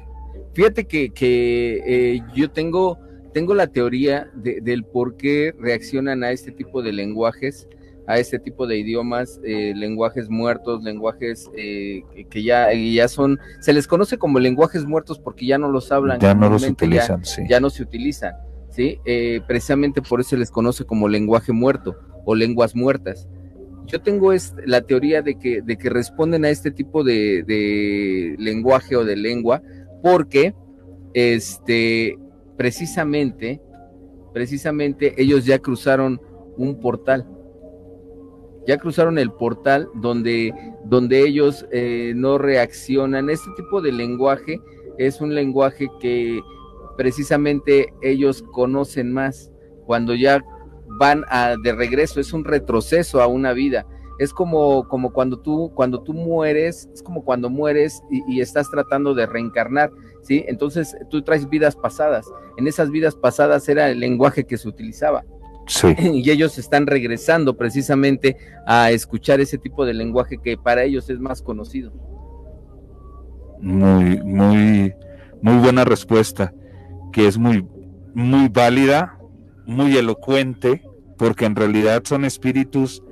Fíjate 0.54 0.86
que, 0.86 1.10
que 1.10 1.82
eh, 1.86 2.22
yo 2.34 2.50
tengo, 2.50 2.98
tengo 3.32 3.54
la 3.54 3.66
teoría 3.66 4.30
del 4.34 4.84
por 4.84 5.16
qué 5.16 5.54
reaccionan 5.58 6.24
a 6.24 6.30
este 6.30 6.50
tipo 6.50 6.82
de 6.82 6.92
lenguajes 6.92 7.68
a 8.06 8.18
este 8.18 8.38
tipo 8.38 8.66
de 8.66 8.78
idiomas, 8.78 9.40
eh, 9.44 9.72
lenguajes 9.74 10.28
muertos, 10.28 10.82
lenguajes 10.82 11.50
eh, 11.56 12.02
que 12.28 12.42
ya, 12.42 12.72
ya 12.72 13.08
son, 13.08 13.38
se 13.60 13.72
les 13.72 13.86
conoce 13.86 14.18
como 14.18 14.38
lenguajes 14.38 14.84
muertos 14.84 15.18
porque 15.18 15.46
ya 15.46 15.58
no 15.58 15.68
los 15.68 15.90
hablan. 15.90 16.20
Ya 16.20 16.34
no 16.34 16.50
los 16.50 16.68
utilizan, 16.68 17.22
ya, 17.22 17.24
sí. 17.24 17.42
Ya 17.48 17.60
no 17.60 17.70
se 17.70 17.82
utilizan, 17.82 18.34
¿sí? 18.70 18.98
Eh, 19.04 19.40
precisamente 19.46 20.02
por 20.02 20.20
eso 20.20 20.30
se 20.30 20.36
les 20.36 20.50
conoce 20.50 20.84
como 20.84 21.08
lenguaje 21.08 21.52
muerto 21.52 21.96
o 22.24 22.34
lenguas 22.34 22.74
muertas. 22.74 23.28
Yo 23.86 24.00
tengo 24.00 24.32
la 24.64 24.80
teoría 24.82 25.22
de 25.22 25.38
que, 25.38 25.60
de 25.62 25.76
que 25.76 25.90
responden 25.90 26.44
a 26.44 26.50
este 26.50 26.70
tipo 26.70 27.04
de, 27.04 27.42
de 27.42 28.34
lenguaje 28.38 28.96
o 28.96 29.04
de 29.04 29.16
lengua 29.16 29.62
porque 30.02 30.54
este, 31.12 32.18
precisamente, 32.56 33.60
precisamente 34.32 35.20
ellos 35.20 35.44
ya 35.44 35.58
cruzaron 35.58 36.20
un 36.56 36.80
portal 36.80 37.26
ya 38.66 38.78
cruzaron 38.78 39.18
el 39.18 39.30
portal 39.32 39.88
donde, 39.94 40.54
donde 40.84 41.26
ellos 41.26 41.66
eh, 41.70 42.12
no 42.16 42.38
reaccionan. 42.38 43.30
Este 43.30 43.50
tipo 43.56 43.80
de 43.80 43.92
lenguaje 43.92 44.60
es 44.98 45.20
un 45.20 45.34
lenguaje 45.34 45.88
que 46.00 46.40
precisamente 46.96 47.92
ellos 48.02 48.42
conocen 48.52 49.12
más 49.12 49.50
cuando 49.86 50.14
ya 50.14 50.42
van 50.98 51.24
a, 51.28 51.56
de 51.62 51.72
regreso, 51.72 52.20
es 52.20 52.32
un 52.32 52.44
retroceso 52.44 53.20
a 53.20 53.26
una 53.26 53.52
vida. 53.52 53.86
Es 54.18 54.32
como, 54.32 54.86
como 54.88 55.12
cuando 55.12 55.40
tú, 55.40 55.72
cuando 55.74 56.02
tú 56.02 56.14
mueres, 56.14 56.88
es 56.94 57.02
como 57.02 57.24
cuando 57.24 57.50
mueres 57.50 58.00
y, 58.10 58.22
y 58.32 58.40
estás 58.40 58.70
tratando 58.70 59.12
de 59.12 59.26
reencarnar, 59.26 59.90
¿sí? 60.22 60.44
Entonces 60.46 60.96
tú 61.10 61.22
traes 61.22 61.48
vidas 61.48 61.74
pasadas. 61.74 62.26
En 62.56 62.68
esas 62.68 62.90
vidas 62.90 63.16
pasadas 63.16 63.68
era 63.68 63.90
el 63.90 63.98
lenguaje 63.98 64.44
que 64.44 64.56
se 64.56 64.68
utilizaba. 64.68 65.24
Y 65.98 66.30
ellos 66.30 66.58
están 66.58 66.86
regresando 66.86 67.56
precisamente 67.56 68.36
a 68.66 68.90
escuchar 68.90 69.40
ese 69.40 69.58
tipo 69.58 69.84
de 69.84 69.94
lenguaje 69.94 70.38
que 70.42 70.56
para 70.56 70.84
ellos 70.84 71.08
es 71.10 71.18
más 71.18 71.42
conocido. 71.42 71.92
Muy, 73.60 74.22
muy, 74.22 74.94
muy 75.40 75.56
buena 75.58 75.84
respuesta, 75.84 76.52
que 77.12 77.26
es 77.26 77.38
muy, 77.38 77.66
muy 78.14 78.48
válida, 78.48 79.18
muy 79.66 79.96
elocuente, 79.96 80.82
porque 81.16 81.46
en 81.46 81.56
realidad 81.56 82.02
son 82.04 82.24
espíritus 82.24 83.02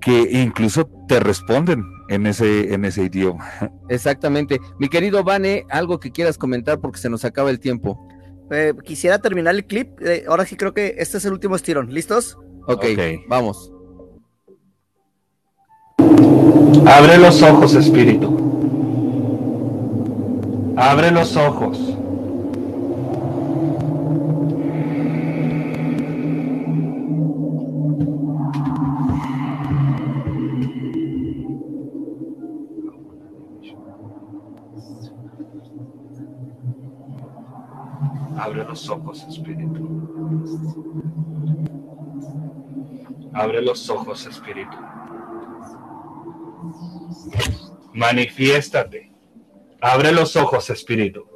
que 0.00 0.42
incluso 0.42 0.88
te 1.08 1.20
responden 1.20 1.84
en 2.08 2.26
ese, 2.26 2.72
en 2.72 2.84
ese 2.84 3.04
idioma. 3.04 3.46
Exactamente. 3.88 4.60
Mi 4.78 4.88
querido 4.88 5.24
Vane, 5.24 5.64
algo 5.70 5.98
que 5.98 6.10
quieras 6.10 6.38
comentar 6.38 6.80
porque 6.80 6.98
se 6.98 7.10
nos 7.10 7.24
acaba 7.24 7.50
el 7.50 7.60
tiempo. 7.60 8.08
Eh, 8.50 8.72
quisiera 8.84 9.18
terminar 9.18 9.54
el 9.54 9.66
clip. 9.66 10.00
Eh, 10.00 10.24
ahora 10.28 10.44
sí 10.46 10.56
creo 10.56 10.72
que 10.72 10.94
este 10.98 11.18
es 11.18 11.24
el 11.24 11.32
último 11.32 11.56
estirón. 11.56 11.92
¿Listos? 11.92 12.38
ok, 12.66 12.84
vamos. 13.28 13.72
Abre 16.86 17.18
los 17.18 17.42
ojos, 17.42 17.74
espíritu. 17.74 18.48
Abre 20.76 21.10
los 21.10 21.36
ojos. 21.36 21.97
Abre 38.48 38.64
los 38.64 38.88
ojos, 38.88 39.24
Espíritu. 39.24 39.84
Abre 43.34 43.60
los 43.60 43.90
ojos, 43.90 44.24
Espíritu. 44.24 44.76
Manifiéstate. 47.92 49.12
Abre 49.82 50.12
los 50.12 50.34
ojos, 50.34 50.70
Espíritu. 50.70 51.28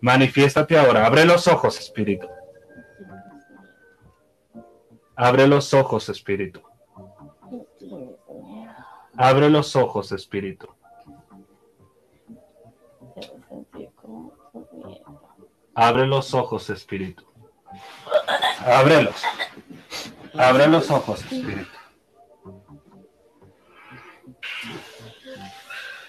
Manifiéstate 0.00 0.76
ahora. 0.76 1.06
Abre 1.06 1.24
los 1.24 1.46
ojos, 1.46 1.78
Espíritu. 1.78 2.26
Abre 5.14 5.46
los 5.46 5.72
ojos, 5.74 6.08
Espíritu. 6.08 6.60
Abre 9.16 9.48
los 9.48 9.76
ojos, 9.76 10.10
Espíritu. 10.10 10.73
Abre 15.74 16.06
los 16.06 16.34
ojos, 16.34 16.70
Espíritu. 16.70 17.24
Ábrelos. 18.64 19.16
Abre 20.36 20.68
los 20.68 20.90
ojos, 20.90 21.20
Espíritu. 21.20 21.66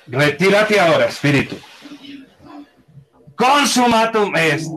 Retírate 0.07 0.79
ahora, 0.79 1.05
Espíritu. 1.05 1.57
Consumatum 3.35 4.35
est. 4.35 4.69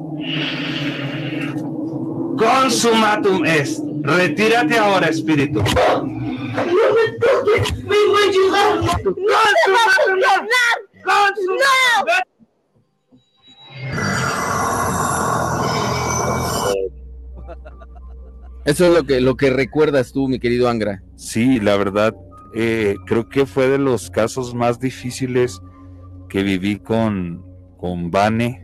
Consumatum 2.39 3.45
est. 3.45 3.81
Retírate 4.03 4.79
ahora, 4.79 5.09
Espíritu. 5.09 5.63
No 5.63 6.05
me 6.65 7.13
toques, 7.21 7.73
me 7.85 7.97
voy 8.07 8.23
a 8.23 8.29
ayudar. 8.29 8.81
No, 9.05 9.39
no, 12.07 12.28
Eso 18.69 18.85
es 18.85 18.93
lo 18.93 19.05
que, 19.05 19.23
lo 19.23 19.35
que 19.35 19.49
recuerdas 19.49 20.13
tú, 20.13 20.29
mi 20.29 20.39
querido 20.39 20.69
Angra. 20.69 21.03
Sí, 21.17 21.59
la 21.59 21.79
verdad, 21.79 22.15
eh, 22.55 22.97
creo 23.07 23.27
que 23.27 23.47
fue 23.47 23.67
de 23.67 23.79
los 23.79 24.11
casos 24.11 24.55
más 24.55 24.79
difíciles 24.79 25.63
que 26.29 26.43
viví 26.43 26.79
con, 26.79 27.43
con 27.79 28.11
Vane. 28.11 28.63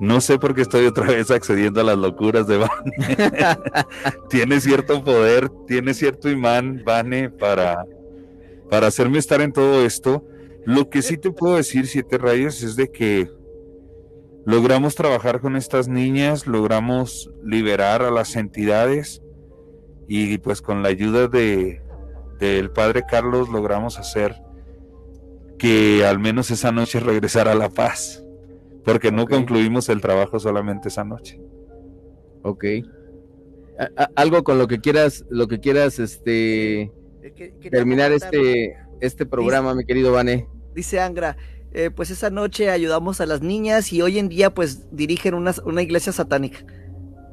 No 0.00 0.20
sé 0.20 0.38
por 0.38 0.54
qué 0.54 0.60
estoy 0.60 0.84
otra 0.84 1.06
vez 1.06 1.30
accediendo 1.30 1.80
a 1.80 1.84
las 1.84 1.96
locuras 1.96 2.46
de 2.46 2.58
Vane. 2.58 3.56
tiene 4.28 4.60
cierto 4.60 5.02
poder, 5.02 5.48
tiene 5.66 5.94
cierto 5.94 6.28
imán, 6.28 6.82
Vane, 6.84 7.30
para, 7.30 7.86
para 8.68 8.88
hacerme 8.88 9.16
estar 9.16 9.40
en 9.40 9.54
todo 9.54 9.82
esto. 9.82 10.26
Lo 10.66 10.90
que 10.90 11.00
sí 11.00 11.16
te 11.16 11.30
puedo 11.30 11.56
decir, 11.56 11.86
Siete 11.86 12.18
Rayos, 12.18 12.62
es 12.62 12.76
de 12.76 12.92
que 12.92 13.30
logramos 14.44 14.94
trabajar 14.94 15.40
con 15.40 15.56
estas 15.56 15.88
niñas, 15.88 16.46
logramos 16.46 17.30
liberar 17.44 18.02
a 18.02 18.10
las 18.10 18.36
entidades 18.36 19.22
y 20.08 20.38
pues 20.38 20.62
con 20.62 20.82
la 20.82 20.88
ayuda 20.88 21.28
de 21.28 21.82
del 22.40 22.70
padre 22.70 23.04
Carlos 23.08 23.50
logramos 23.50 23.98
hacer 23.98 24.34
que 25.58 26.06
al 26.06 26.18
menos 26.18 26.50
esa 26.50 26.72
noche 26.72 26.98
regresara 26.98 27.54
la 27.54 27.68
paz, 27.68 28.24
porque 28.82 29.12
no 29.12 29.26
concluimos 29.26 29.90
el 29.90 30.00
trabajo 30.00 30.40
solamente 30.40 30.88
esa 30.88 31.04
noche. 31.04 31.38
Ok. 32.42 32.64
algo 34.16 34.42
con 34.42 34.58
lo 34.58 34.66
que 34.66 34.80
quieras, 34.80 35.24
lo 35.28 35.48
que 35.48 35.60
quieras, 35.60 35.98
este, 35.98 36.82
eh, 36.82 37.54
terminar 37.70 38.10
este, 38.12 38.74
este 39.00 39.26
programa, 39.26 39.74
mi 39.74 39.84
querido 39.84 40.12
Vane. 40.12 40.48
Dice 40.74 40.98
Angra, 40.98 41.36
eh, 41.72 41.90
pues 41.90 42.10
esa 42.10 42.30
noche 42.30 42.70
ayudamos 42.70 43.20
a 43.20 43.26
las 43.26 43.42
niñas 43.42 43.92
y 43.92 44.02
hoy 44.02 44.18
en 44.18 44.28
día 44.28 44.52
pues 44.52 44.94
dirigen 44.94 45.34
una, 45.34 45.54
una 45.64 45.82
iglesia 45.82 46.12
satánica. 46.12 46.64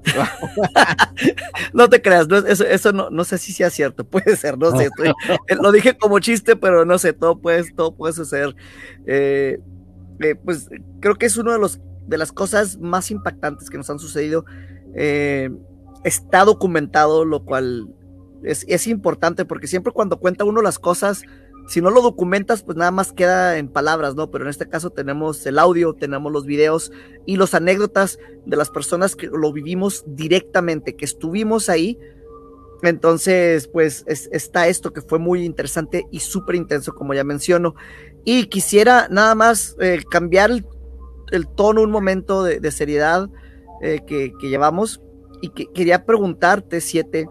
no 1.74 1.90
te 1.90 2.02
creas, 2.02 2.28
eso, 2.48 2.94
no, 2.94 3.10
no, 3.10 3.24
sé 3.26 3.38
si 3.38 3.52
sea 3.52 3.70
cierto, 3.70 4.06
puede 4.10 4.38
ser, 4.38 4.58
no 4.58 4.72
sé, 4.78 4.90
eh, 5.04 5.56
lo 5.62 5.72
dije 5.72 5.98
como 5.98 6.20
chiste, 6.20 6.56
pero 6.56 6.86
no 6.86 6.98
sé, 6.98 7.12
todo 7.14 7.40
puede, 7.40 7.70
todo 7.74 7.96
puede 7.96 8.14
suceder. 8.14 8.56
Eh, 9.06 9.60
pues 10.46 10.70
creo 11.02 11.16
que 11.16 11.26
es 11.26 11.38
una 11.38 11.54
de, 11.54 11.60
los, 11.60 11.80
de 12.08 12.18
las 12.18 12.32
cosas 12.32 12.78
más 12.78 13.12
impactantes 13.12 13.70
que 13.70 13.78
nos 13.78 13.90
han 13.90 14.00
sucedido 14.00 14.46
está 16.04 16.46
documentado, 16.46 17.26
lo 17.26 17.44
cual 17.44 17.90
es, 18.44 18.66
es 18.68 18.88
importante 18.88 19.46
porque 19.46 19.68
siempre 19.68 19.92
cuando 19.92 20.20
cuenta 20.20 20.46
uno 20.46 20.62
las 20.62 20.80
cosas, 20.80 21.24
si 21.68 21.82
no 21.82 21.90
lo 21.90 22.02
documentas, 22.02 22.64
pues 22.64 22.78
nada 22.78 22.92
más 22.92 23.12
queda 23.12 23.58
en 23.58 23.68
palabras, 23.68 24.16
¿no? 24.16 24.32
Pero 24.32 24.46
en 24.46 24.50
este 24.50 24.68
caso 24.70 24.90
tenemos 24.90 25.46
el 25.46 25.60
audio, 25.60 25.94
tenemos 25.94 26.32
los 26.32 26.46
videos 26.46 26.92
y 27.26 27.36
las 27.38 27.54
anécdotas 27.54 28.20
de 28.46 28.56
las 28.58 28.70
personas 28.70 29.16
que 29.16 29.28
lo 29.28 29.52
vivimos 29.52 30.04
directamente, 30.08 30.96
que 30.96 31.06
estuvimos 31.06 31.70
ahí. 31.70 31.98
Entonces, 32.84 33.68
pues 33.68 34.04
es- 34.08 34.30
está 34.32 34.68
esto 34.68 34.94
que 34.94 35.02
fue 35.02 35.20
muy 35.20 35.44
interesante 35.44 36.06
y 36.12 36.20
súper 36.20 36.56
intenso, 36.56 36.94
como 36.94 37.14
ya 37.14 37.24
menciono. 37.24 37.76
Y 38.24 38.46
quisiera 38.48 39.08
nada 39.10 39.36
más 39.36 39.76
eh, 39.80 40.04
cambiar 40.10 40.52
el, 40.52 40.66
el 41.32 41.48
tono 41.48 41.82
un 41.82 41.92
momento 41.92 42.44
de, 42.44 42.60
de 42.60 42.72
seriedad 42.72 43.30
eh, 43.82 44.00
que, 44.06 44.32
que 44.40 44.50
llevamos 44.50 45.02
y 45.42 45.50
que 45.50 45.66
quería 45.74 46.06
preguntarte, 46.06 46.82
Siete, 46.82 47.28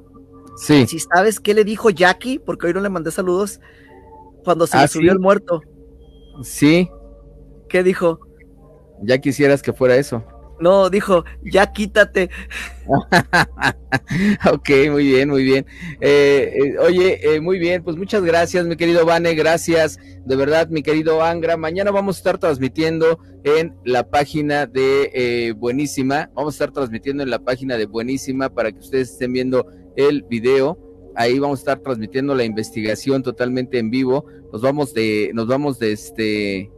Sí. 0.58 0.86
si 0.86 0.98
sabes 1.00 1.38
qué 1.38 1.52
le 1.52 1.64
dijo 1.64 1.90
Jackie, 1.90 2.38
porque 2.38 2.66
hoy 2.68 2.72
no 2.72 2.80
le 2.80 2.88
mandé 2.88 3.10
saludos, 3.10 3.60
cuando 4.46 4.66
se 4.66 4.76
Ah, 4.78 4.82
le 4.82 4.88
subió 4.88 5.10
¿sí? 5.10 5.16
el 5.16 5.20
muerto. 5.20 5.60
Sí, 6.42 6.88
¿Qué 7.68 7.82
dijo? 7.82 8.20
ya 9.02 9.18
quisieras 9.18 9.60
que 9.60 9.72
fuera 9.74 9.96
eso. 9.96 10.24
No, 10.58 10.88
dijo, 10.88 11.24
ya 11.42 11.70
quítate. 11.70 12.30
ok, 14.50 14.70
muy 14.90 15.04
bien, 15.06 15.28
muy 15.28 15.44
bien. 15.44 15.66
Eh, 16.00 16.50
eh, 16.54 16.78
oye, 16.78 17.34
eh, 17.34 17.40
muy 17.42 17.58
bien, 17.58 17.82
pues 17.82 17.96
muchas 17.96 18.22
gracias, 18.22 18.64
mi 18.66 18.76
querido 18.76 19.04
Vane, 19.04 19.34
gracias, 19.34 19.98
de 20.24 20.36
verdad, 20.36 20.68
mi 20.68 20.82
querido 20.82 21.22
Angra. 21.22 21.58
Mañana 21.58 21.90
vamos 21.90 22.16
a 22.16 22.18
estar 22.20 22.38
transmitiendo 22.38 23.18
en 23.44 23.74
la 23.84 24.08
página 24.08 24.64
de 24.66 25.54
Buenísima, 25.58 26.30
vamos 26.34 26.54
a 26.54 26.56
estar 26.56 26.72
transmitiendo 26.72 27.22
en 27.22 27.30
la 27.30 27.40
página 27.40 27.76
de 27.76 27.84
Buenísima 27.84 28.48
para 28.48 28.72
que 28.72 28.78
ustedes 28.78 29.10
estén 29.10 29.34
viendo 29.34 29.66
el 29.96 30.22
video. 30.22 30.85
Ahí 31.16 31.38
vamos 31.38 31.60
a 31.60 31.62
estar 31.62 31.80
transmitiendo 31.80 32.34
la 32.34 32.44
investigación 32.44 33.22
totalmente 33.22 33.78
en 33.78 33.90
vivo. 33.90 34.26
Nos 34.52 34.62
vamos 34.62 34.92
de, 34.94 35.30
nos 35.34 35.46
vamos 35.46 35.78
de 35.78 35.92
este 35.92 36.70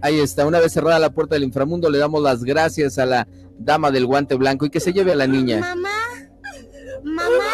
Ahí 0.00 0.18
está, 0.20 0.44
una 0.44 0.58
vez 0.58 0.72
cerrada 0.72 0.98
la 0.98 1.10
puerta 1.10 1.36
del 1.36 1.44
inframundo, 1.44 1.88
le 1.88 1.98
damos 1.98 2.22
las 2.22 2.42
gracias 2.42 2.98
a 2.98 3.06
la 3.06 3.28
dama 3.58 3.92
del 3.92 4.06
guante 4.06 4.34
blanco 4.34 4.66
y 4.66 4.70
que 4.70 4.80
se 4.80 4.92
lleve 4.92 5.12
a 5.12 5.16
la 5.16 5.26
niña. 5.26 5.60
Mamá, 5.60 5.88
mamá, 7.02 7.47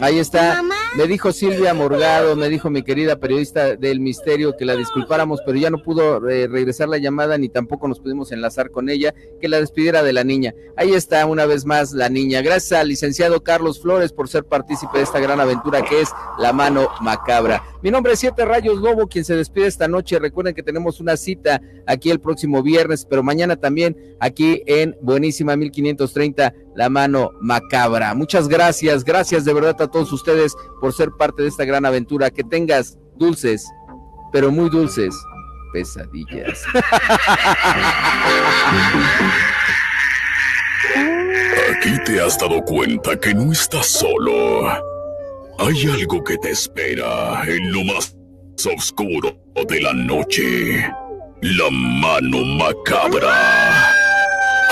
Ahí 0.00 0.18
está. 0.18 0.56
mamá. 0.56 0.74
Me 0.96 1.08
dijo 1.08 1.32
Silvia 1.32 1.74
Morgado, 1.74 2.36
me 2.36 2.48
dijo 2.48 2.70
mi 2.70 2.84
querida 2.84 3.18
periodista 3.18 3.74
del 3.74 3.98
misterio 3.98 4.56
que 4.56 4.64
la 4.64 4.76
disculpáramos, 4.76 5.40
pero 5.44 5.58
ya 5.58 5.68
no 5.68 5.82
pudo 5.82 6.28
eh, 6.28 6.46
regresar 6.46 6.88
la 6.88 6.98
llamada 6.98 7.36
ni 7.36 7.48
tampoco 7.48 7.88
nos 7.88 7.98
pudimos 7.98 8.30
enlazar 8.30 8.70
con 8.70 8.88
ella, 8.88 9.12
que 9.40 9.48
la 9.48 9.58
despidiera 9.58 10.04
de 10.04 10.12
la 10.12 10.22
niña. 10.22 10.54
Ahí 10.76 10.92
está 10.92 11.26
una 11.26 11.46
vez 11.46 11.64
más 11.64 11.92
la 11.92 12.08
niña. 12.08 12.42
Gracias 12.42 12.78
al 12.80 12.88
licenciado 12.88 13.42
Carlos 13.42 13.80
Flores 13.80 14.12
por 14.12 14.28
ser 14.28 14.44
partícipe 14.44 14.98
de 14.98 15.04
esta 15.04 15.18
gran 15.18 15.40
aventura 15.40 15.82
que 15.82 16.00
es 16.00 16.10
La 16.38 16.52
Mano 16.52 16.88
Macabra. 17.00 17.64
Mi 17.82 17.90
nombre 17.90 18.12
es 18.12 18.20
Siete 18.20 18.44
Rayos 18.44 18.78
Lobo, 18.78 19.08
quien 19.08 19.24
se 19.24 19.34
despide 19.34 19.66
esta 19.66 19.88
noche. 19.88 20.18
Recuerden 20.18 20.54
que 20.54 20.62
tenemos 20.62 21.00
una 21.00 21.16
cita 21.16 21.60
aquí 21.86 22.10
el 22.10 22.20
próximo 22.20 22.62
viernes, 22.62 23.04
pero 23.04 23.22
mañana 23.22 23.56
también 23.56 24.16
aquí 24.20 24.62
en 24.66 24.96
Buenísima 25.02 25.56
1530, 25.56 26.54
La 26.74 26.88
Mano 26.88 27.32
Macabra. 27.40 28.14
Muchas 28.14 28.48
gracias, 28.48 29.04
gracias 29.04 29.44
de 29.44 29.54
verdad 29.54 29.80
a 29.80 29.88
todos 29.88 30.12
ustedes 30.12 30.54
por 30.80 30.92
ser 30.92 31.10
parte 31.12 31.42
de 31.42 31.48
esta 31.48 31.64
gran 31.64 31.86
aventura. 31.86 32.30
Que 32.30 32.42
tengas 32.42 32.98
dulces, 33.16 33.64
pero 34.32 34.50
muy 34.50 34.68
dulces, 34.70 35.14
pesadillas. 35.72 36.64
Aquí 41.70 41.98
te 42.04 42.20
has 42.20 42.38
dado 42.38 42.62
cuenta 42.62 43.18
que 43.18 43.34
no 43.34 43.52
estás 43.52 43.86
solo. 43.86 44.68
Hay 45.58 45.86
algo 45.88 46.24
que 46.24 46.36
te 46.38 46.50
espera 46.50 47.44
en 47.46 47.72
lo 47.72 47.84
más 47.84 48.16
oscuro 48.76 49.36
de 49.68 49.80
la 49.80 49.92
noche. 49.92 50.90
La 51.42 51.70
mano 51.70 52.38
macabra. 52.56 53.83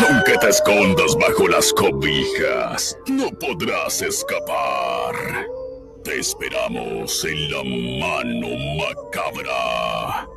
Aunque 0.08 0.36
te 0.38 0.48
escondas 0.48 1.16
bajo 1.16 1.48
las 1.48 1.72
cobijas, 1.72 2.98
no 3.06 3.28
podrás 3.38 4.02
escapar. 4.02 5.14
Te 6.02 6.18
esperamos 6.18 7.24
en 7.24 7.50
la 7.50 7.62
mano 8.06 8.48
macabra. 8.78 10.28